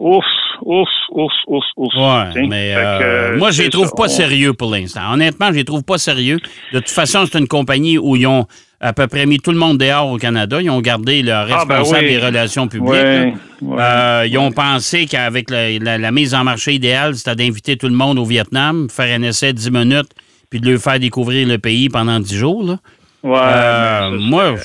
Ouf, 0.00 0.24
ouf, 0.62 0.88
ouf, 1.12 1.32
ouf, 1.46 1.64
ouf. 1.76 1.94
Ouais, 1.94 2.46
mais 2.48 2.74
euh, 2.76 3.38
moi, 3.38 3.52
je 3.52 3.62
les 3.62 3.70
trouve 3.70 3.92
pas 3.96 4.08
sérieux 4.08 4.52
pour 4.52 4.70
l'instant. 4.70 5.12
Honnêtement, 5.12 5.48
je 5.48 5.56
les 5.56 5.64
trouve 5.64 5.84
pas 5.84 5.98
sérieux. 5.98 6.40
De 6.72 6.80
toute 6.80 6.90
façon, 6.90 7.26
c'est 7.30 7.38
une 7.38 7.46
compagnie 7.46 7.96
où 7.96 8.16
ils 8.16 8.26
ont 8.26 8.46
à 8.80 8.92
peu 8.92 9.06
près 9.06 9.24
mis 9.24 9.38
tout 9.38 9.52
le 9.52 9.56
monde 9.56 9.78
dehors 9.78 10.10
au 10.10 10.18
Canada. 10.18 10.60
Ils 10.60 10.68
ont 10.68 10.80
gardé 10.80 11.22
leur 11.22 11.46
ah, 11.50 11.64
ben 11.64 11.76
responsable 11.76 12.08
des 12.08 12.18
relations 12.18 12.66
publiques. 12.66 13.36
Euh, 13.62 14.26
ils 14.28 14.36
ont 14.36 14.50
pensé 14.50 15.06
qu'avec 15.06 15.48
la, 15.48 16.10
mise 16.10 16.34
en 16.34 16.42
marché 16.42 16.74
idéale, 16.74 17.14
c'était 17.14 17.36
d'inviter 17.36 17.76
tout 17.76 17.88
le 17.88 17.94
monde 17.94 18.18
au 18.18 18.24
Vietnam, 18.24 18.88
faire 18.90 19.16
un 19.16 19.22
essai 19.22 19.52
de 19.52 19.58
10 19.58 19.70
minutes, 19.70 20.10
puis 20.50 20.60
de 20.60 20.70
leur 20.70 20.80
faire 20.80 20.98
découvrir 20.98 21.46
le 21.46 21.58
pays 21.58 21.88
pendant 21.88 22.18
10 22.18 22.36
jours. 22.36 22.64
Là. 22.64 22.78
Ouais, 23.22 23.38
euh, 23.40 24.10
moi, 24.18 24.56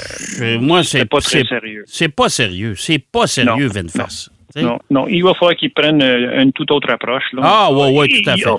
moi 0.60 0.84
c'est 0.84 1.06
pas 1.06 1.22
très 1.22 1.46
sérieux. 1.46 1.84
C'est 1.88 2.10
pas 2.10 2.30
sérieux. 2.30 2.74
C'est 2.76 3.00
pas 3.00 3.28
sérieux, 3.28 3.68
VinFast. 3.68 4.32
Non, 4.56 4.79
non, 4.89 5.08
il 5.08 5.24
va 5.24 5.34
falloir 5.34 5.56
qu'ils 5.56 5.72
prennent 5.72 6.01
euh, 6.01 6.41
une 6.41 6.51
toute 6.51 6.72
autre 6.72 6.89
approche. 6.91 7.24
Là. 7.34 7.41
Ah, 7.44 7.70
oui, 7.72 7.91
oui, 7.94 8.24
tout 8.24 8.29
à 8.29 8.36
fait. 8.36 8.50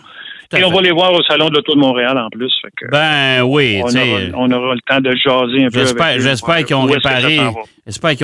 À 0.56 0.60
Et 0.60 0.64
on 0.64 0.70
fait. 0.70 0.76
va 0.76 0.82
les 0.82 0.90
voir 0.92 1.12
au 1.12 1.22
Salon 1.22 1.48
de 1.48 1.54
l'Auto 1.56 1.74
de 1.74 1.78
Montréal 1.80 2.16
en 2.18 2.28
plus. 2.30 2.52
Fait 2.62 2.70
que 2.76 2.90
Ben 2.90 3.42
oui, 3.42 3.80
on, 3.84 3.88
aura, 3.88 4.20
on 4.34 4.50
aura 4.50 4.74
le 4.74 4.80
temps 4.86 5.00
de 5.00 5.10
jaser 5.16 5.64
un 5.64 5.70
peu. 5.70 5.78
J'espère, 6.20 6.64
qu'ils 6.64 6.76
ont 6.76 6.84
réparé. 6.84 7.38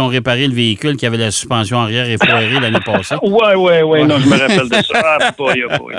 ont 0.01 0.07
réparé 0.09 0.47
le 0.49 0.55
véhicule 0.55 0.97
qui 0.97 1.07
avait 1.07 1.17
la 1.17 1.31
suspension 1.31 1.79
arrière 1.81 2.09
effoirée 2.09 2.61
l'année 2.61 2.81
passée. 2.85 3.17
Ouais, 3.23 3.55
ouais, 3.55 3.83
ouais, 3.83 4.05
non, 4.05 4.19
je 4.19 4.29
me 4.29 4.39
rappelle 4.39 4.69
de 4.69 4.75
ça. 4.83 5.03
Ah, 5.19 5.31
boy, 5.37 5.63
oh 5.65 5.79
boy. 5.79 5.95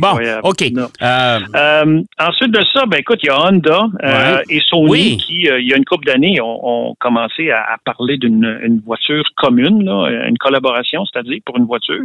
Bon, 0.00 0.08
Incroyable. 0.08 0.40
OK. 0.44 0.64
Non. 0.72 0.88
Euh, 1.02 1.38
Euh, 1.54 2.00
ensuite 2.18 2.50
de 2.50 2.60
ça, 2.72 2.84
ben 2.86 2.98
écoute, 2.98 3.20
il 3.22 3.26
y 3.26 3.30
a 3.30 3.40
Honda 3.40 3.86
euh, 4.02 4.36
Ouais. 4.36 4.42
et 4.50 4.60
Sony 4.68 4.90
Oui. 4.90 5.16
qui, 5.18 5.48
euh, 5.48 5.60
il 5.60 5.68
y 5.68 5.72
a 5.72 5.76
une 5.76 5.84
couple 5.84 6.06
d'années, 6.06 6.40
ont, 6.40 6.60
ont 6.90 6.94
commencé 6.98 7.50
à, 7.50 7.60
à 7.60 7.76
parler 7.84 8.16
d'une 8.18 8.58
une 8.62 8.80
voiture 8.84 9.24
commune, 9.36 9.84
là, 9.84 10.08
une 10.28 10.38
collaboration, 10.38 11.04
c'est-à-dire 11.06 11.38
pour 11.44 11.56
une 11.58 11.64
voiture. 11.66 12.04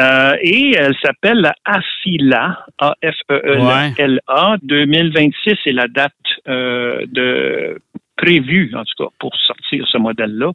Euh, 0.00 0.34
et 0.42 0.74
elle 0.76 0.94
s'appelle 1.04 1.38
la 1.40 1.54
AFILA, 1.64 2.64
A-F-E-E-L-A. 2.78 4.56
2026 4.62 5.52
est 5.66 5.72
la 5.72 5.88
date 5.88 6.12
euh, 6.48 7.04
de 7.06 7.78
prévue, 8.16 8.70
en 8.74 8.84
tout 8.84 9.04
cas, 9.04 9.10
pour 9.18 9.34
sortir 9.36 9.84
ce 9.88 9.98
modèle-là. 9.98 10.52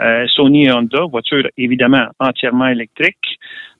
Euh, 0.00 0.26
Sony 0.28 0.66
et 0.66 0.72
Honda, 0.72 1.02
voiture 1.10 1.46
évidemment 1.58 2.06
entièrement 2.20 2.68
électrique. 2.68 3.16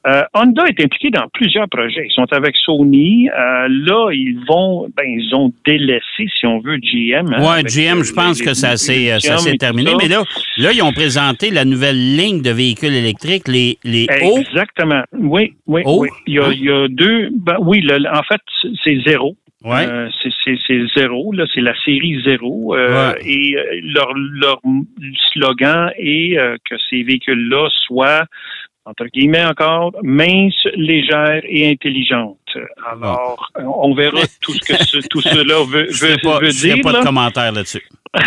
Euh, 0.04 0.22
Honda 0.34 0.64
est 0.66 0.82
impliqué 0.84 1.10
dans 1.10 1.28
plusieurs 1.32 1.68
projets. 1.68 2.04
Ils 2.08 2.12
sont 2.12 2.26
avec 2.32 2.56
Sony. 2.56 3.28
Euh, 3.30 3.68
là, 3.70 4.10
ils 4.12 4.36
vont, 4.48 4.88
ben, 4.96 5.04
ils 5.06 5.32
ont 5.32 5.52
délaissé, 5.64 6.26
si 6.40 6.44
on 6.44 6.58
veut, 6.58 6.78
GM. 6.78 7.32
hein, 7.32 7.40
ouais, 7.40 7.60
avec, 7.60 7.68
GM, 7.68 8.00
euh, 8.00 8.02
je 8.02 8.12
pense 8.12 8.40
les- 8.40 8.46
que 8.46 8.52
ça 8.54 8.76
s'est, 8.76 9.12
euh, 9.12 9.20
ça 9.20 9.38
s'est 9.38 9.56
terminé. 9.58 9.92
ça. 9.92 9.96
Mais 10.02 10.08
là, 10.08 10.24
là, 10.58 10.72
ils 10.72 10.82
ont 10.82 10.92
présenté 10.92 11.50
la 11.50 11.64
nouvelle 11.64 12.16
ligne 12.16 12.42
de 12.42 12.50
véhicules 12.50 12.92
électriques, 12.94 13.46
les, 13.46 13.78
les 13.84 14.08
O. 14.24 14.38
Exactement. 14.38 15.04
Oui, 15.12 15.54
oui, 15.68 15.82
oui. 15.86 16.08
Il 16.26 16.34
y 16.34 16.40
a, 16.40 16.48
il 16.52 16.64
y 16.64 16.70
a 16.70 16.88
deux. 16.88 17.28
Ben, 17.36 17.58
oui, 17.60 17.80
le- 17.82 18.04
en 18.12 18.22
fait, 18.24 18.40
c'est 18.82 18.98
zéro. 19.06 19.36
Ouais. 19.64 19.87
Euh, 19.88 20.09
c'est- 20.23 20.33
c'est 20.45 20.59
c'est 20.66 20.81
zéro, 20.97 21.33
là, 21.33 21.45
c'est 21.54 21.61
la 21.61 21.75
série 21.85 22.21
zéro. 22.25 22.75
euh, 22.76 23.12
Ouais. 23.12 23.21
Et 23.25 23.57
euh, 23.57 23.81
leur, 23.83 24.12
leur 24.14 24.61
slogan 25.33 25.90
est 25.99 26.38
euh, 26.38 26.57
que 26.69 26.75
ces 26.90 27.02
véhicules-là 27.02 27.69
soient, 27.87 28.25
entre 28.85 29.07
guillemets 29.07 29.45
encore, 29.45 29.92
minces, 30.02 30.66
légères 30.75 31.42
et 31.45 31.71
intelligentes. 31.71 32.38
Alors, 32.90 33.50
euh, 33.59 33.62
on 33.64 33.95
verra 33.95 34.21
tout 34.40 34.52
ce 34.52 34.61
que 34.61 34.75
ce- 34.85 35.09
tout 35.09 35.21
cela 35.21 35.57
veut, 35.69 35.87
Je 35.90 36.07
veut, 36.07 36.16
pas, 36.23 36.38
veut 36.40 36.50
je 36.50 36.61
dire. 36.75 36.76
pas 36.83 36.92
là. 36.92 37.00
de 37.00 37.04
commentaire 37.04 37.52
là-dessus. 37.52 37.83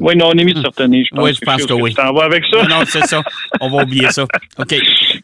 Oui, 0.00 0.16
non, 0.16 0.26
on 0.28 0.32
est 0.32 0.44
mis 0.44 0.52
de 0.52 0.58
se 0.60 0.66
retenir, 0.66 1.04
je 1.08 1.14
pense. 1.14 1.24
Oui, 1.24 1.32
je 1.34 1.44
pense 1.44 1.64
que 1.66 1.72
oui. 1.74 1.90
Tu 1.90 1.96
t'en 1.96 2.12
vas 2.12 2.24
avec 2.24 2.44
ça? 2.46 2.62
Non, 2.66 2.80
c'est 2.84 3.06
ça. 3.06 3.22
On 3.60 3.68
va 3.70 3.84
oublier 3.84 4.08
ça. 4.10 4.24
OK. 4.58 4.74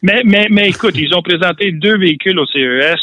Mais, 0.03 0.21
mais, 0.23 0.47
mais 0.49 0.69
écoute, 0.69 0.95
ils 0.97 1.13
ont 1.15 1.21
présenté 1.21 1.71
deux 1.73 1.97
véhicules 1.97 2.37
au 2.39 2.45
CES, 2.45 2.55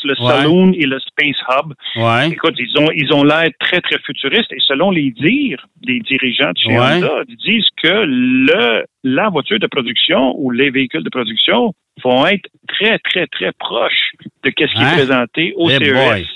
le 0.05 0.15
Ouais. 0.21 0.27
Saloon 0.31 0.73
et 0.73 0.87
le 0.87 0.99
Space 1.01 1.37
Hub. 1.51 1.75
Ouais. 1.97 2.31
Écoute, 2.31 2.55
ils 2.59 2.79
ont 2.79 2.89
ils 2.95 3.13
ont 3.13 3.25
l'air 3.25 3.49
très, 3.61 3.81
très 3.83 3.99
futuristes 4.07 4.51
et 4.53 4.61
selon 4.61 4.91
les 4.91 5.11
dires 5.11 5.67
des 5.83 6.01
dirigeants 6.01 6.53
de 6.53 6.59
chez 6.59 6.71
Ouais. 6.71 6.95
Honda, 6.97 7.11
ils 7.29 7.37
disent 7.37 7.69
que 7.83 8.05
le 8.07 8.85
la 9.03 9.29
voiture 9.29 9.59
de 9.59 9.67
production 9.67 10.35
ou 10.39 10.51
les 10.51 10.71
véhicules 10.71 11.03
de 11.03 11.11
production 11.11 11.75
vont 12.03 12.27
être 12.27 12.49
très, 12.69 12.99
très, 13.01 13.27
très 13.27 13.53
proches 13.59 14.13
de 14.45 14.51
ce 14.51 14.65
qui 14.65 14.65
Hein? 14.77 14.89
est 14.93 14.95
présenté 14.95 15.53
au 15.57 15.69
Eh 15.69 15.75
CES. 15.85 15.93
boy. 15.93 16.27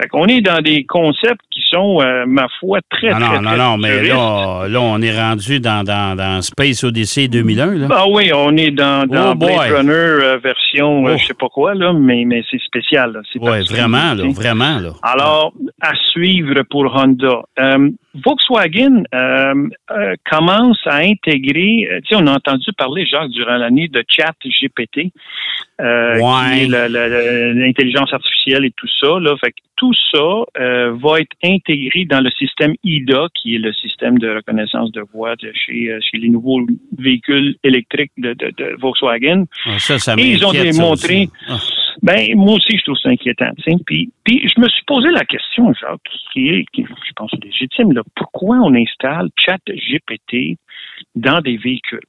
Fait 0.00 0.08
qu'on 0.08 0.26
est 0.26 0.40
dans 0.40 0.60
des 0.62 0.84
concepts 0.84 1.40
qui 1.50 1.60
sont, 1.70 2.00
euh, 2.00 2.24
ma 2.26 2.46
foi, 2.60 2.78
très, 2.90 3.10
Non, 3.10 3.18
très, 3.18 3.26
non, 3.36 3.40
non, 3.42 3.48
très 3.50 3.58
non, 3.58 3.76
mais 3.76 4.02
là, 4.02 4.66
là, 4.68 4.80
on 4.80 5.00
est 5.02 5.18
rendu 5.20 5.60
dans, 5.60 5.84
dans, 5.84 6.16
dans 6.16 6.40
Space 6.42 6.82
Odyssey 6.84 7.28
2001. 7.28 7.74
Là. 7.74 7.88
Ah 7.90 8.04
oui, 8.08 8.30
on 8.34 8.56
est 8.56 8.70
dans, 8.70 9.06
dans 9.06 9.32
Oh. 9.32 9.34
Blade 9.34 9.72
Runner 9.76 9.92
euh, 9.92 10.38
version, 10.42 11.06
euh, 11.06 11.12
Oh. 11.14 11.18
je 11.18 11.26
sais 11.26 11.34
pas 11.34 11.48
quoi, 11.48 11.74
là, 11.74 11.92
mais, 11.92 12.24
mais 12.26 12.42
c'est 12.50 12.60
spécial. 12.62 13.20
Oui, 13.36 13.64
vraiment, 13.68 14.14
là, 14.14 14.24
vraiment. 14.34 14.78
Là. 14.78 14.92
Alors, 15.02 15.52
à 15.80 15.92
suivre 16.12 16.62
pour 16.70 16.84
Honda. 16.94 17.42
Volkswagen 18.24 19.04
euh, 19.14 19.68
euh, 19.90 20.14
commence 20.30 20.78
à 20.86 20.96
intégrer, 20.96 21.88
euh, 21.90 22.00
tu 22.04 22.14
sais, 22.14 22.22
on 22.22 22.26
a 22.26 22.32
entendu 22.34 22.70
parler, 22.76 23.06
Jacques, 23.06 23.30
durant 23.30 23.56
l'année 23.56 23.88
de 23.88 24.04
chat 24.08 24.34
GPT, 24.44 25.12
euh, 25.80 26.18
Ouais. 26.20 26.66
l'intelligence 27.54 28.12
artificielle 28.12 28.64
et 28.64 28.72
tout 28.76 28.88
ça. 29.00 29.18
Là. 29.18 29.34
Fait 29.42 29.50
que 29.50 29.56
tout 29.76 29.94
ça 30.12 30.44
euh, 30.60 30.92
va 31.02 31.20
être 31.20 31.32
intégré 31.42 32.04
dans 32.04 32.20
le 32.20 32.30
système 32.30 32.74
IDA, 32.84 33.26
qui 33.34 33.56
est 33.56 33.58
le 33.58 33.72
système 33.72 34.18
de 34.18 34.28
reconnaissance 34.28 34.92
de 34.92 35.02
voix 35.12 35.34
de 35.36 35.50
chez, 35.54 35.96
chez 36.02 36.18
les 36.18 36.28
nouveaux 36.28 36.60
véhicules 36.98 37.56
électriques 37.64 38.12
de, 38.18 38.34
de- 38.34 38.52
de 38.56 38.76
Volkswagen. 38.80 39.44
Ah, 39.66 39.78
Ça, 39.78 39.98
ça 39.98 40.14
Et 40.18 40.32
ils 40.32 40.44
ont 40.46 40.52
ça 40.52 40.62
démontré-. 40.62 41.28
Ben, 42.02 42.34
moi 42.36 42.54
aussi, 42.56 42.76
je 42.76 42.82
trouve 42.82 42.96
ça 43.00 43.10
inquiétant. 43.10 43.50
Puis, 43.86 44.10
puis, 44.24 44.48
je 44.48 44.60
me 44.60 44.68
suis 44.68 44.82
posé 44.86 45.08
la 45.10 45.24
question, 45.24 45.72
Jacques, 45.72 46.00
qui 46.32 46.48
est, 46.48 46.64
qui, 46.72 46.82
je 46.84 47.12
pense, 47.14 47.30
légitime. 47.42 47.92
Là, 47.92 48.02
pourquoi 48.16 48.56
on 48.56 48.74
installe 48.74 49.28
Chat 49.36 49.60
GPT 49.68 50.58
dans 51.14 51.40
des 51.40 51.56
véhicules? 51.56 52.00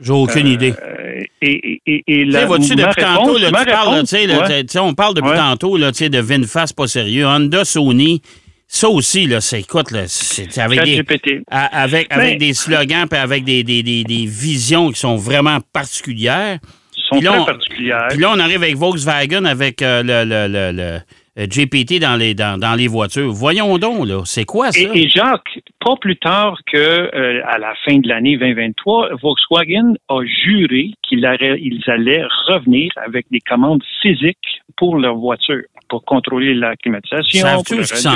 J'ai 0.00 0.12
aucune 0.12 0.46
idée. 0.46 0.74
Euh, 0.80 1.22
et, 1.42 1.80
et, 1.86 2.02
et, 2.08 2.20
et 2.20 2.24
vois-tu, 2.24 2.76
ma 2.76 2.86
depuis 2.86 3.02
réponse- 3.02 3.16
tantôt, 3.16 3.38
là, 3.38 3.46
tu 3.48 3.52
parles, 3.52 3.94
là, 3.94 4.00
tu 4.00 4.06
sais, 4.06 4.26
là, 4.26 4.48
ouais. 4.48 4.78
on 4.80 4.94
parle 4.94 5.14
depuis 5.14 5.30
Ouais. 5.30 5.36
tantôt, 5.36 5.76
là, 5.76 5.90
tu 5.92 5.98
sais, 5.98 6.08
de 6.08 6.20
VinFast 6.20 6.76
pas 6.76 6.86
sérieux. 6.86 7.26
Honda, 7.26 7.64
Sony, 7.64 8.22
ça 8.68 8.88
aussi, 8.88 9.26
là, 9.26 9.40
c'est, 9.40 9.60
écoute, 9.60 9.90
là, 9.90 10.04
c'est 10.06 10.56
avec 10.58 10.82
des, 10.84 11.02
avec, 11.50 12.12
avec 12.12 12.38
des 12.38 12.54
slogans 12.54 13.08
puis 13.08 13.18
avec 13.18 13.44
des, 13.44 13.64
des, 13.64 13.82
des, 13.82 14.04
des 14.04 14.26
visions 14.26 14.90
qui 14.90 15.00
sont 15.00 15.16
vraiment 15.16 15.58
particulières. 15.72 16.58
Sont 17.08 17.16
Puis 17.16 17.24
là, 17.24 17.30
très 17.32 17.40
on- 17.40 17.44
particulières. 17.44 18.06
Puis 18.10 18.18
là, 18.20 18.30
on 18.34 18.38
arrive 18.38 18.62
avec 18.62 18.76
Volkswagen 18.76 19.44
avec 19.44 19.82
euh, 19.82 20.02
le, 20.02 20.24
le, 20.24 20.46
le, 20.48 20.72
le, 20.76 20.98
euh, 21.38 21.46
GPT 21.46 22.00
dans 22.00 22.16
les, 22.16 22.34
dans, 22.34 22.58
dans 22.58 22.74
les 22.74 22.88
voitures. 22.88 23.30
Voyons 23.32 23.78
donc, 23.78 24.06
là, 24.08 24.22
c'est 24.24 24.44
quoi 24.44 24.72
ça? 24.72 24.80
Et, 24.80 25.02
et 25.04 25.08
Jacques, 25.08 25.60
pas 25.84 25.94
plus 26.00 26.16
tard 26.16 26.58
que 26.72 26.76
euh, 26.78 27.40
à 27.46 27.58
la 27.58 27.74
fin 27.84 27.98
de 27.98 28.08
l'année 28.08 28.36
2023, 28.36 29.10
Volkswagen 29.22 29.94
a 30.08 30.20
juré 30.24 30.90
qu'ils 31.08 31.24
allaient, 31.24 32.24
revenir 32.48 32.90
avec 33.04 33.26
des 33.30 33.40
commandes 33.40 33.82
physiques 34.02 34.38
pour 34.76 34.98
leur 34.98 35.14
voiture, 35.16 35.62
pour 35.88 36.04
contrôler 36.04 36.54
la 36.54 36.74
climatisation. 36.76 37.40
Savent-tu 37.40 37.74
qu'ils 37.82 38.08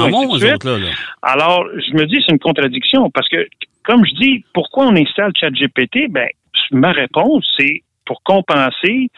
autres, 0.55 0.69
là? 0.69 0.79
là? 0.79 0.89
Alors, 1.23 1.65
je 1.77 1.93
me 1.95 2.07
dis, 2.07 2.23
c'est 2.27 2.33
une 2.33 2.39
contradiction 2.41 3.09
parce 3.11 3.29
que, 3.29 3.47
comme 3.85 4.05
je 4.05 4.15
dis, 4.21 4.45
pourquoi 4.53 4.87
on 4.87 4.97
installe 4.97 5.33
ChatGPT? 5.39 6.09
Ben, 6.11 6.29
ma 6.73 6.93
réponse, 6.93 7.45
c'est 7.59 7.83
pour 8.05 8.23
compenser 8.23 9.09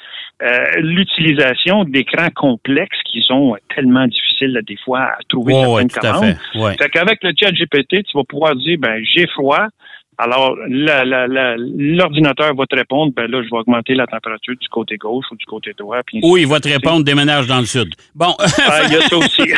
euh, 0.43 0.49
l'utilisation 0.79 1.85
d'écrans 1.85 2.31
complexes 2.35 2.99
qui 3.05 3.23
sont 3.23 3.57
tellement 3.75 4.07
difficiles, 4.07 4.61
des 4.67 4.77
fois, 4.85 5.03
à 5.03 5.19
trouver 5.29 5.55
certaines 5.55 5.91
commandes. 5.91 6.37
fait. 6.53 6.59
Ouais. 6.59 6.77
Fait 6.77 6.89
qu'avec 6.91 7.23
le 7.23 7.33
chat 7.39 7.51
GPT, 7.53 8.05
tu 8.05 8.17
vas 8.17 8.25
pouvoir 8.25 8.57
dire, 8.57 8.79
ben, 8.79 9.03
j'ai 9.05 9.27
froid. 9.29 9.67
Alors, 10.19 10.57
l'ordinateur 11.67 12.55
va 12.55 12.67
te 12.67 12.77
répondre, 12.77 13.13
ben 13.17 13.31
là, 13.31 13.43
je 13.43 13.49
vais 13.51 13.57
augmenter 13.57 13.95
la 13.95 14.07
température 14.07 14.55
du 14.61 14.69
côté 14.69 14.97
gauche 14.97 15.25
ou 15.31 15.37
du 15.37 15.45
côté 15.47 15.73
droit. 15.79 15.99
Puis 16.07 16.19
ainsi 16.19 16.27
Ou 16.27 16.37
de 16.37 16.41
il 16.43 16.47
va 16.49 16.61
te 16.61 16.69
répondre 16.69 17.05
déménage 17.05 17.47
dans 17.47 17.61
le 17.61 17.67
sud. 17.67 17.95
Bon, 18.15 18.35
Ah, 18.39 18.83
il 18.87 18.93
y 18.93 18.97
a 18.97 19.01
ça 19.03 19.17
aussi. 19.17 19.43
il 19.43 19.49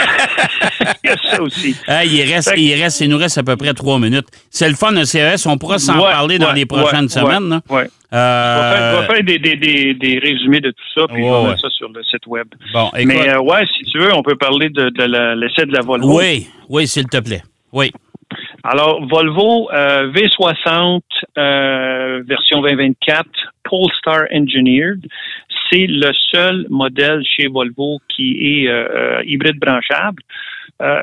y 1.04 1.08
a 1.12 1.16
ça 1.16 1.42
aussi. 1.42 1.76
Il, 1.88 2.22
reste, 2.32 2.52
il, 2.56 2.74
reste, 2.74 3.00
il 3.00 3.08
nous 3.10 3.18
reste 3.18 3.38
à 3.38 3.42
peu 3.42 3.56
près 3.56 3.74
trois 3.74 3.98
minutes. 3.98 4.26
C'est 4.50 4.68
le 4.68 4.74
fun 4.74 4.92
de 4.92 5.04
CES. 5.04 5.46
On 5.46 5.58
pourra 5.58 5.78
s'en 5.78 5.98
parler 5.98 6.38
dans 6.38 6.52
les 6.52 6.66
prochaines 6.66 7.08
semaines. 7.08 7.60
Je 7.68 7.74
vais 7.74 7.88
Euh, 8.12 9.02
faire, 9.08 9.22
des, 9.24 9.38
des, 9.38 9.56
des, 9.56 9.92
des 9.94 10.18
résumés 10.20 10.60
de 10.60 10.70
tout 10.70 10.84
ça, 10.94 11.06
puis 11.12 11.22
ouais. 11.24 11.48
mettre 11.48 11.60
ça 11.60 11.68
sur 11.70 11.88
le 11.90 12.02
site 12.04 12.24
web. 12.28 12.46
bon, 12.72 12.88
écoute. 12.96 13.04
Mais 13.04 13.28
euh, 13.28 13.40
ouais, 13.40 13.66
si 13.76 13.84
tu 13.90 13.98
veux, 13.98 14.14
on 14.14 14.22
peut 14.22 14.36
parler 14.36 14.70
de, 14.70 14.84
l'essai 15.34 15.66
de 15.66 15.72
la 15.72 15.80
Volvo. 15.82 16.16
oui, 16.20 16.46
oui, 16.68 16.86
s'il 16.86 17.06
te 17.08 17.18
plaît. 17.18 17.42
Oui. 17.72 17.90
Alors, 18.64 19.06
Volvo 19.06 19.70
euh, 19.72 20.10
V60 20.10 21.00
euh, 21.38 22.22
version 22.26 22.60
2024, 22.60 23.24
Polestar 23.62 24.24
Engineered, 24.32 25.06
c'est 25.70 25.86
le 25.86 26.12
seul 26.32 26.66
modèle 26.68 27.22
chez 27.24 27.46
Volvo 27.46 27.98
qui 28.08 28.62
est 28.62 28.68
euh, 28.68 29.22
hybride 29.24 29.58
branchable. 29.58 30.22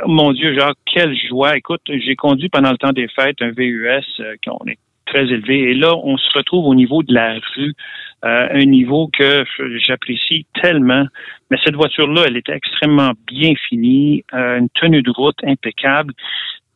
Mon 0.06 0.34
Dieu, 0.34 0.53
Jacques, 0.53 0.77
quelle 0.86 1.18
joie. 1.18 1.58
Écoute, 1.58 1.82
j'ai 1.88 2.15
conduit 2.15 2.48
pendant 2.48 2.70
le 2.70 2.77
temps 2.77 2.92
des 2.92 3.08
fêtes 3.08 3.42
un 3.42 3.50
VUS 3.50 4.06
qu'on 4.46 4.63
est 4.68 4.77
très 5.08 5.24
élevé. 5.24 5.72
Et 5.72 5.74
là, 5.74 5.96
on 5.96 6.15
se 6.15 6.30
retrouve 6.38 6.68
au 6.68 6.75
niveau 6.75 7.01
de 7.01 7.12
la 7.12 7.39
rue, 7.56 7.74
un 8.22 8.65
niveau 8.65 9.10
que 9.12 9.44
j'apprécie 9.80 10.46
tellement. 10.62 11.06
Mais 11.50 11.58
cette 11.65 11.75
voiture-là, 11.75 12.25
elle 12.27 12.38
était 12.38 12.53
extrêmement 12.53 13.13
bien 13.25 13.53
finie, 13.68 14.24
une 14.32 14.70
tenue 14.75 15.01
de 15.01 15.10
route 15.10 15.44
impeccable. 15.44 16.13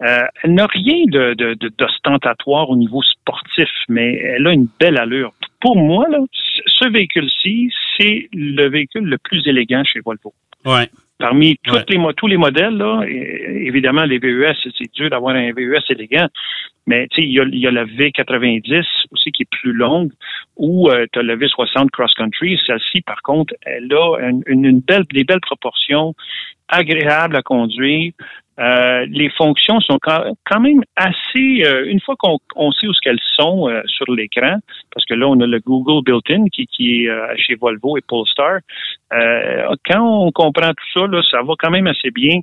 Euh, 0.04 0.26
elle 0.44 0.54
n'a 0.54 0.68
rien 0.68 1.06
de, 1.08 1.34
de- 1.34 1.56
de- 1.56 1.72
d'ostentatoire 1.78 2.70
au 2.70 2.76
niveau 2.76 3.02
sportif, 3.02 3.70
mais 3.90 4.14
elle 4.16 4.46
a 4.48 4.52
une 4.54 4.68
belle 4.80 5.00
allure. 5.00 5.34
Pour 5.60 5.76
moi, 5.76 6.06
là, 6.10 6.20
ce 6.68 6.88
véhicule-ci, 6.90 7.72
c'est 7.98 8.30
le 8.32 8.68
véhicule 8.70 9.06
le 9.06 9.18
plus 9.18 9.48
élégant 9.48 9.84
chez 9.84 10.00
Volvo. 10.06 10.34
Ouais. 10.66 10.88
Parmi 11.18 11.58
Ouais. 11.68 11.84
les, 11.90 12.14
tous 12.16 12.28
les 12.28 12.38
modèles, 12.38 12.78
là, 12.78 13.02
évidemment, 13.08 14.04
les 14.04 14.20
VUS, 14.20 14.54
c'est- 14.78 14.94
dur 14.94 15.10
d'avoir 15.10 15.36
un 15.36 15.52
VUS 15.52 15.82
élégant, 15.90 16.28
mais 16.86 17.08
tu 17.08 17.16
sais, 17.16 17.28
il 17.28 17.32
y 17.34 17.40
a, 17.40 17.46
y 17.52 17.66
a 17.66 17.72
la 17.72 17.86
V90 17.86 18.86
aussi 19.12 19.32
qui 19.32 19.44
est 19.44 19.50
plus 19.50 19.74
longue. 19.74 20.12
ou 20.60 20.90
tu 21.14 21.20
as 21.20 21.22
le 21.24 21.36
V60 21.38 21.90
Cross 21.92 22.14
Country. 22.16 22.60
Celle-ci, 22.66 23.02
par 23.02 23.22
contre, 23.22 23.54
elle 23.64 23.92
a 23.94 24.18
une, 24.48 24.80
belle, 24.80 25.04
des 25.12 25.24
belles 25.24 25.40
proportions, 25.42 26.16
agréables 26.68 27.36
à 27.36 27.42
conduire. 27.44 28.12
Euh, 28.60 29.06
les 29.10 29.30
fonctions 29.30 29.80
sont 29.82 30.00
quand 30.02 30.60
même 30.60 30.82
assez, 30.96 31.64
euh, 31.64 31.86
une 31.86 32.00
fois 32.00 32.16
qu'on 32.18 32.72
sait 32.72 32.88
où 32.88 32.94
ce 32.94 33.00
qu'elles 33.02 33.20
sont 33.36 33.70
euh, 33.70 33.82
sur 33.86 34.12
l'écran, 34.12 34.58
parce 34.92 35.06
que 35.06 35.14
là, 35.14 35.28
on 35.28 35.40
a 35.42 35.46
le 35.46 35.60
Google 35.60 36.04
built-in 36.04 36.46
qui, 36.52 36.66
qui 36.66 37.06
est 37.06 37.38
chez 37.38 37.56
Volvo 37.56 37.98
et 37.98 38.02
Polestar. 38.02 38.60
quand 39.12 40.02
on 40.02 40.32
comprend 40.32 40.72
tout 40.72 41.00
ça, 41.00 41.08
là, 41.08 41.22
ça 41.30 41.42
va 41.44 41.54
quand 41.60 41.70
même 41.70 41.88
assez 41.88 42.10
bien. 42.12 42.40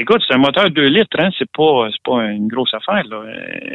Écoute, 0.00 0.22
c'est 0.26 0.32
un 0.32 0.38
moteur 0.38 0.70
2 0.70 0.82
litres, 0.88 1.18
hein, 1.18 1.28
c'est 1.38 1.50
pas 1.52 1.86
pas 2.02 2.24
une 2.24 2.48
grosse 2.48 2.72
affaire. 2.72 3.04
Là. 3.10 3.22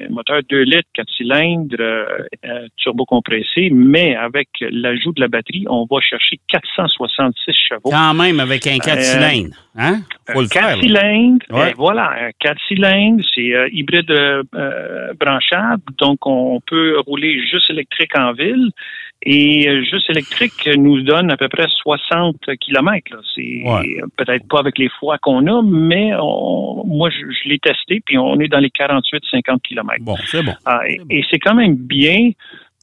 Un 0.07 0.11
moteur 0.11 0.41
2 0.49 0.63
litres, 0.63 0.89
4 0.95 1.07
cylindres, 1.15 1.75
euh, 1.79 2.05
euh, 2.45 2.67
turbo 2.77 3.05
compressé, 3.05 3.69
mais 3.71 4.15
avec 4.15 4.47
l'ajout 4.59 5.13
de 5.13 5.21
la 5.21 5.27
batterie, 5.27 5.67
on 5.69 5.85
va 5.85 6.01
chercher 6.01 6.39
466 6.47 7.53
chevaux. 7.69 7.91
Quand 7.91 8.15
même 8.15 8.39
avec 8.39 8.65
un 8.65 8.79
4 8.79 8.97
euh, 8.97 9.01
cylindres, 9.01 9.55
hein? 9.77 9.99
Faut 10.33 10.41
le 10.41 10.47
4 10.47 10.81
cylindres, 10.81 11.45
voilà, 11.77 12.09
un 12.19 12.31
4 12.39 12.57
cylindres, 12.69 13.23
c'est 13.35 13.53
hybride 13.71 14.11
branchable, 15.19 15.83
donc 15.99 16.25
on 16.25 16.59
peut 16.65 16.97
rouler 17.05 17.39
juste 17.45 17.69
électrique 17.69 18.17
en 18.17 18.33
ville. 18.33 18.71
Et 19.25 19.67
euh, 19.67 19.83
juste 19.83 20.09
électrique 20.09 20.69
nous 20.77 21.01
donne 21.01 21.31
à 21.31 21.37
peu 21.37 21.49
près 21.49 21.65
60 21.67 22.35
kilomètres. 22.59 23.17
C'est 23.33 23.63
peut-être 24.17 24.47
pas 24.47 24.59
avec 24.59 24.77
les 24.77 24.89
fois 24.99 25.17
qu'on 25.17 25.47
a, 25.47 25.63
mais 25.63 26.11
moi, 26.85 27.09
je, 27.09 27.49
l'ai 27.49 27.57
testé, 27.57 28.01
puis 28.05 28.17
on 28.17 28.39
est 28.39 28.47
dans 28.47 28.59
les 28.59 28.69
48-50 28.69 29.61
kilomètres. 29.61 30.03
Bon, 30.03 30.15
c'est 30.25 30.43
bon. 30.43 30.53
Ah, 30.65 30.81
et, 30.87 31.23
c'est 31.31 31.39
quand 31.39 31.55
même 31.55 31.75
bien. 31.75 32.31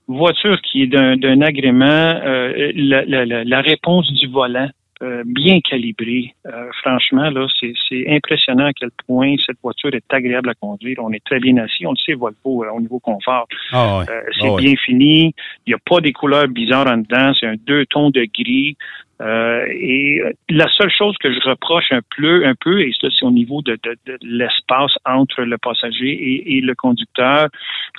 Voiture 0.09 0.61
qui 0.63 0.83
est 0.83 0.87
d'un 0.89 1.41
agrément, 1.41 1.85
euh, 1.87 2.73
la, 2.75 3.61
réponse 3.61 4.13
du 4.13 4.27
volant 4.27 4.69
euh, 5.03 5.23
bien 5.27 5.59
calibré. 5.61 6.35
Euh, 6.47 6.71
franchement, 6.81 7.29
là, 7.31 7.47
c'est 7.61 8.05
impressionnant 8.09 8.67
à 8.67 8.73
quel 8.73 8.91
point 9.07 9.35
cette 9.45 9.57
voiture 9.63 9.93
est 9.95 10.05
agréable 10.11 10.51
à 10.51 10.55
conduire. 10.55 10.99
On 11.01 11.13
est 11.13 11.25
très 11.25 11.41
bien 11.41 11.57
assis. 11.57 11.85
On 11.87 11.91
le 11.91 11.97
sait, 11.97 12.15
Volvo, 12.15 12.65
euh, 12.65 12.71
au 12.71 12.81
niveau 12.81 13.01
confort. 13.01 13.47
Ah 13.73 14.05
c'est 14.07 14.49
ah 14.49 14.57
bien 14.57 14.75
fini. 14.77 15.35
Il 15.67 15.71
n'y 15.71 15.75
a 15.75 15.79
pas 15.85 16.01
des 16.01 16.13
couleurs 16.13 16.47
bizarres 16.47 16.87
en 16.87 16.99
dedans. 16.99 17.33
C'est 17.39 17.47
un 17.47 17.57
deux 17.67 17.85
tons 17.87 18.11
de 18.11 18.27
gris. 18.33 18.77
Euh, 19.23 19.67
et 19.71 20.21
euh, 20.21 20.33
la 20.49 20.69
seule 20.73 20.91
chose 20.91 21.17
que 21.19 21.33
je 21.33 21.41
reproche 21.49 21.93
un 21.93 22.01
peu, 22.17 22.45
un 22.45 22.55
peu, 22.55 22.81
et 22.81 22.93
ça 23.01 23.07
c'est 23.17 23.25
au 23.25 23.31
niveau 23.31 23.63
de, 23.63 23.79
l'espace 24.23 24.93
entre 25.05 25.43
le 25.43 25.59
passager 25.59 26.57
et, 26.57 26.61
le 26.61 26.75
conducteur, 26.75 27.49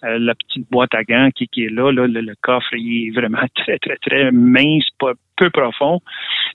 euh, 0.03 0.19
la 0.19 0.35
petite 0.35 0.69
boîte 0.69 0.93
à 0.93 1.03
gants 1.03 1.29
qui, 1.33 1.47
est 1.63 1.69
là, 1.69 1.91
le, 1.91 2.33
coffre 2.41 2.73
il 2.73 3.07
est 3.07 3.11
vraiment 3.11 3.45
très 3.55 3.77
très 3.79 3.97
très 3.97 4.31
mince, 4.31 4.85
pas, 4.99 5.13
peu 5.37 5.49
profond. 5.49 6.01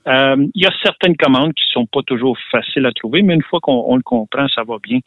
il 0.06 0.50
y 0.54 0.66
a 0.66 0.72
certaines 0.82 1.16
commandes 1.16 1.54
qui 1.54 1.64
sont 1.72 1.86
pas 1.86 2.02
toujours 2.02 2.36
faciles 2.50 2.86
à 2.86 2.92
trouver, 2.92 3.22
mais 3.22 3.34
une 3.34 3.42
fois 3.42 3.60
qu'on 3.60 3.96
le 3.96 4.02
comprend, 4.02 4.46
ça 4.48 4.62
va 4.64 4.76
bien. 4.82 5.00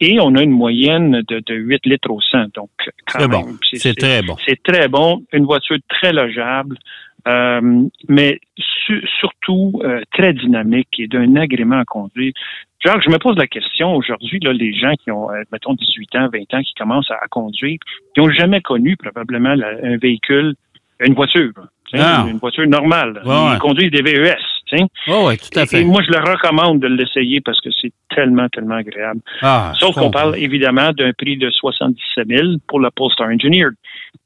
et 0.00 0.18
on 0.20 0.34
a 0.34 0.42
une 0.42 0.50
moyenne 0.50 1.22
de, 1.28 1.54
8 1.54 1.86
litres 1.86 2.10
au 2.10 2.20
100, 2.20 2.54
donc 2.54 2.70
c'est 3.08 3.28
bon. 3.28 3.44
C'est 3.72 3.96
très 3.96 4.22
bon. 4.22 4.36
C'est 4.46 4.62
très 4.62 4.88
bon. 4.88 5.22
Une 5.32 5.44
voiture 5.44 5.76
très 5.88 6.12
logeable. 6.12 6.76
Euh, 7.26 7.88
mais 8.08 8.38
surtout 9.18 9.80
euh, 9.82 10.00
très 10.12 10.32
dynamique 10.32 10.88
et 10.98 11.08
d'un 11.08 11.34
agrément 11.36 11.78
à 11.78 11.84
conduire. 11.84 12.32
Genre, 12.84 13.00
je 13.00 13.10
me 13.10 13.18
pose 13.18 13.36
la 13.36 13.48
question 13.48 13.94
aujourd'hui, 13.96 14.38
là, 14.40 14.52
les 14.52 14.72
gens 14.72 14.94
qui 15.02 15.10
ont, 15.10 15.30
euh, 15.30 15.42
mettons, 15.50 15.74
18 15.74 16.14
ans, 16.16 16.28
20 16.32 16.54
ans, 16.54 16.62
qui 16.62 16.74
commencent 16.74 17.10
à, 17.10 17.26
conduire, 17.28 17.78
qui 18.14 18.20
n'ont 18.20 18.30
jamais 18.30 18.60
connu 18.60 18.96
probablement 18.96 19.56
un 19.82 19.96
véhicule, 19.96 20.54
une 21.00 21.14
voiture, 21.14 21.52
ah. 21.94 22.26
une, 22.28 22.38
voiture 22.38 22.66
normale. 22.66 23.20
Ils 23.24 23.58
conduisent 23.58 23.90
des 23.90 24.02
VES. 24.02 24.36
Oh 25.08 25.26
oui, 25.28 25.36
tout 25.38 25.58
à 25.58 25.66
fait. 25.66 25.82
Et, 25.82 25.84
moi, 25.84 26.02
je 26.04 26.10
leur 26.10 26.24
recommande 26.24 26.80
de 26.80 26.88
l'essayer 26.88 27.40
parce 27.40 27.60
que 27.60 27.70
c'est 27.80 27.92
tellement, 28.14 28.48
tellement 28.48 28.76
agréable. 28.76 29.20
Ah, 29.40 29.72
Sauf 29.78 29.94
qu'on 29.94 30.10
parle 30.10 30.36
évidemment 30.38 30.92
d'un 30.92 31.12
prix 31.12 31.36
de 31.36 31.50
77 31.50 32.28
000 32.28 32.42
pour 32.66 32.80
la 32.80 32.90
Polestar 32.90 33.28
Engineered. 33.28 33.74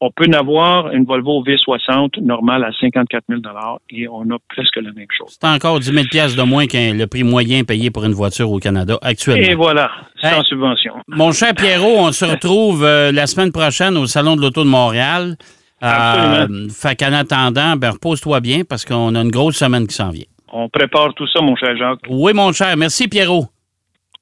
On 0.03 0.11
peut 0.11 0.27
avoir 0.33 0.91
une 0.93 1.05
Volvo 1.05 1.45
V60 1.45 2.23
normale 2.23 2.65
à 2.65 2.71
54 2.73 3.25
000 3.29 3.43
et 3.91 4.09
on 4.09 4.23
a 4.31 4.39
presque 4.49 4.77
la 4.77 4.93
même 4.93 5.07
chose. 5.11 5.37
C'est 5.39 5.47
encore 5.47 5.79
10 5.79 5.93
000 5.93 6.05
de 6.37 6.43
moins 6.43 6.67
que 6.67 6.97
le 6.97 7.07
prix 7.07 7.23
moyen 7.23 7.65
payé 7.65 7.91
pour 7.91 8.05
une 8.05 8.15
voiture 8.15 8.51
au 8.51 8.59
Canada 8.59 8.99
actuellement. 9.03 9.47
Et 9.47 9.55
voilà, 9.55 9.91
sans 10.23 10.43
subvention. 10.45 10.95
Mon 11.07 11.33
cher 11.33 11.55
Pierrot, 11.55 11.99
on 11.99 12.13
se 12.13 12.25
retrouve 12.25 12.83
euh, 12.83 13.13
la 13.13 13.27
semaine 13.27 13.53
prochaine 13.53 13.99
au 13.99 14.07
Salon 14.07 14.37
de 14.37 14.41
l'Auto 14.41 14.65
de 14.65 14.71
Montréal. 14.71 15.37
Absolument. 15.83 16.65
Euh, 16.65 16.69
fait 16.71 16.97
qu'en 16.97 17.13
attendant, 17.13 17.77
ben, 17.77 17.91
repose-toi 17.91 18.41
bien 18.41 18.63
parce 18.67 18.87
qu'on 18.87 19.15
a 19.15 19.21
une 19.21 19.31
grosse 19.31 19.57
semaine 19.57 19.87
qui 19.87 19.95
s'en 19.95 20.09
vient. 20.09 20.25
On 20.51 20.71
prépare 20.71 21.13
tout 21.15 21.27
ça, 21.27 21.43
mon 21.43 21.57
cher 21.57 21.77
Jacques. 21.77 22.01
Oui, 22.09 22.33
mon 22.33 22.53
cher. 22.53 22.75
Merci, 22.77 23.07
Pierrot. 23.07 23.47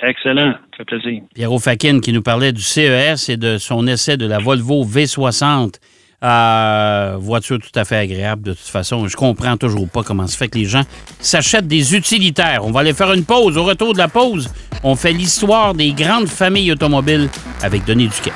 Excellent. 0.01 0.53
Ça 0.53 0.77
fait 0.79 0.85
plaisir. 0.85 1.23
Pierrot 1.35 1.59
Fakin 1.59 2.01
qui 2.01 2.13
nous 2.13 2.23
parlait 2.23 2.53
du 2.53 2.63
CES 2.63 3.29
et 3.29 3.37
de 3.37 3.59
son 3.59 3.87
essai 3.87 4.17
de 4.17 4.27
la 4.27 4.39
Volvo 4.39 4.85
V60. 4.85 5.75
Euh, 6.21 7.17
voiture 7.21 7.59
tout 7.61 7.79
à 7.79 7.85
fait 7.85 7.97
agréable 7.97 8.43
de 8.43 8.53
toute 8.53 8.67
façon. 8.67 9.07
Je 9.07 9.17
comprends 9.17 9.57
toujours 9.57 9.89
pas 9.89 10.03
comment 10.03 10.27
se 10.27 10.37
fait 10.37 10.49
que 10.49 10.59
les 10.59 10.65
gens 10.65 10.83
s'achètent 11.21 11.69
des 11.69 11.95
utilitaires. 11.95 12.65
On 12.65 12.73
va 12.73 12.81
aller 12.81 12.93
faire 12.93 13.13
une 13.13 13.25
pause. 13.25 13.57
Au 13.57 13.65
retour 13.65 13.93
de 13.93 13.99
la 13.99 14.09
pause, 14.09 14.53
on 14.83 14.97
fait 14.97 15.13
l'histoire 15.13 15.75
des 15.75 15.93
grandes 15.93 16.29
familles 16.29 16.73
automobiles 16.73 17.29
avec 17.63 17.85
Denis 17.85 18.09
Duquet. 18.09 18.33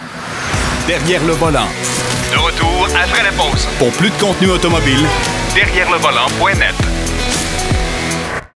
Derrière 0.86 1.24
le 1.26 1.32
volant. 1.32 1.66
De 2.30 2.36
retour 2.38 2.86
après 2.86 3.24
la 3.24 3.32
pause. 3.32 3.66
Pour 3.78 3.90
plus 3.92 4.10
de 4.10 4.20
contenu 4.20 4.50
automobile, 4.50 5.04
derrière 5.54 5.90
le 5.90 5.98
volant.net. 5.98 7.01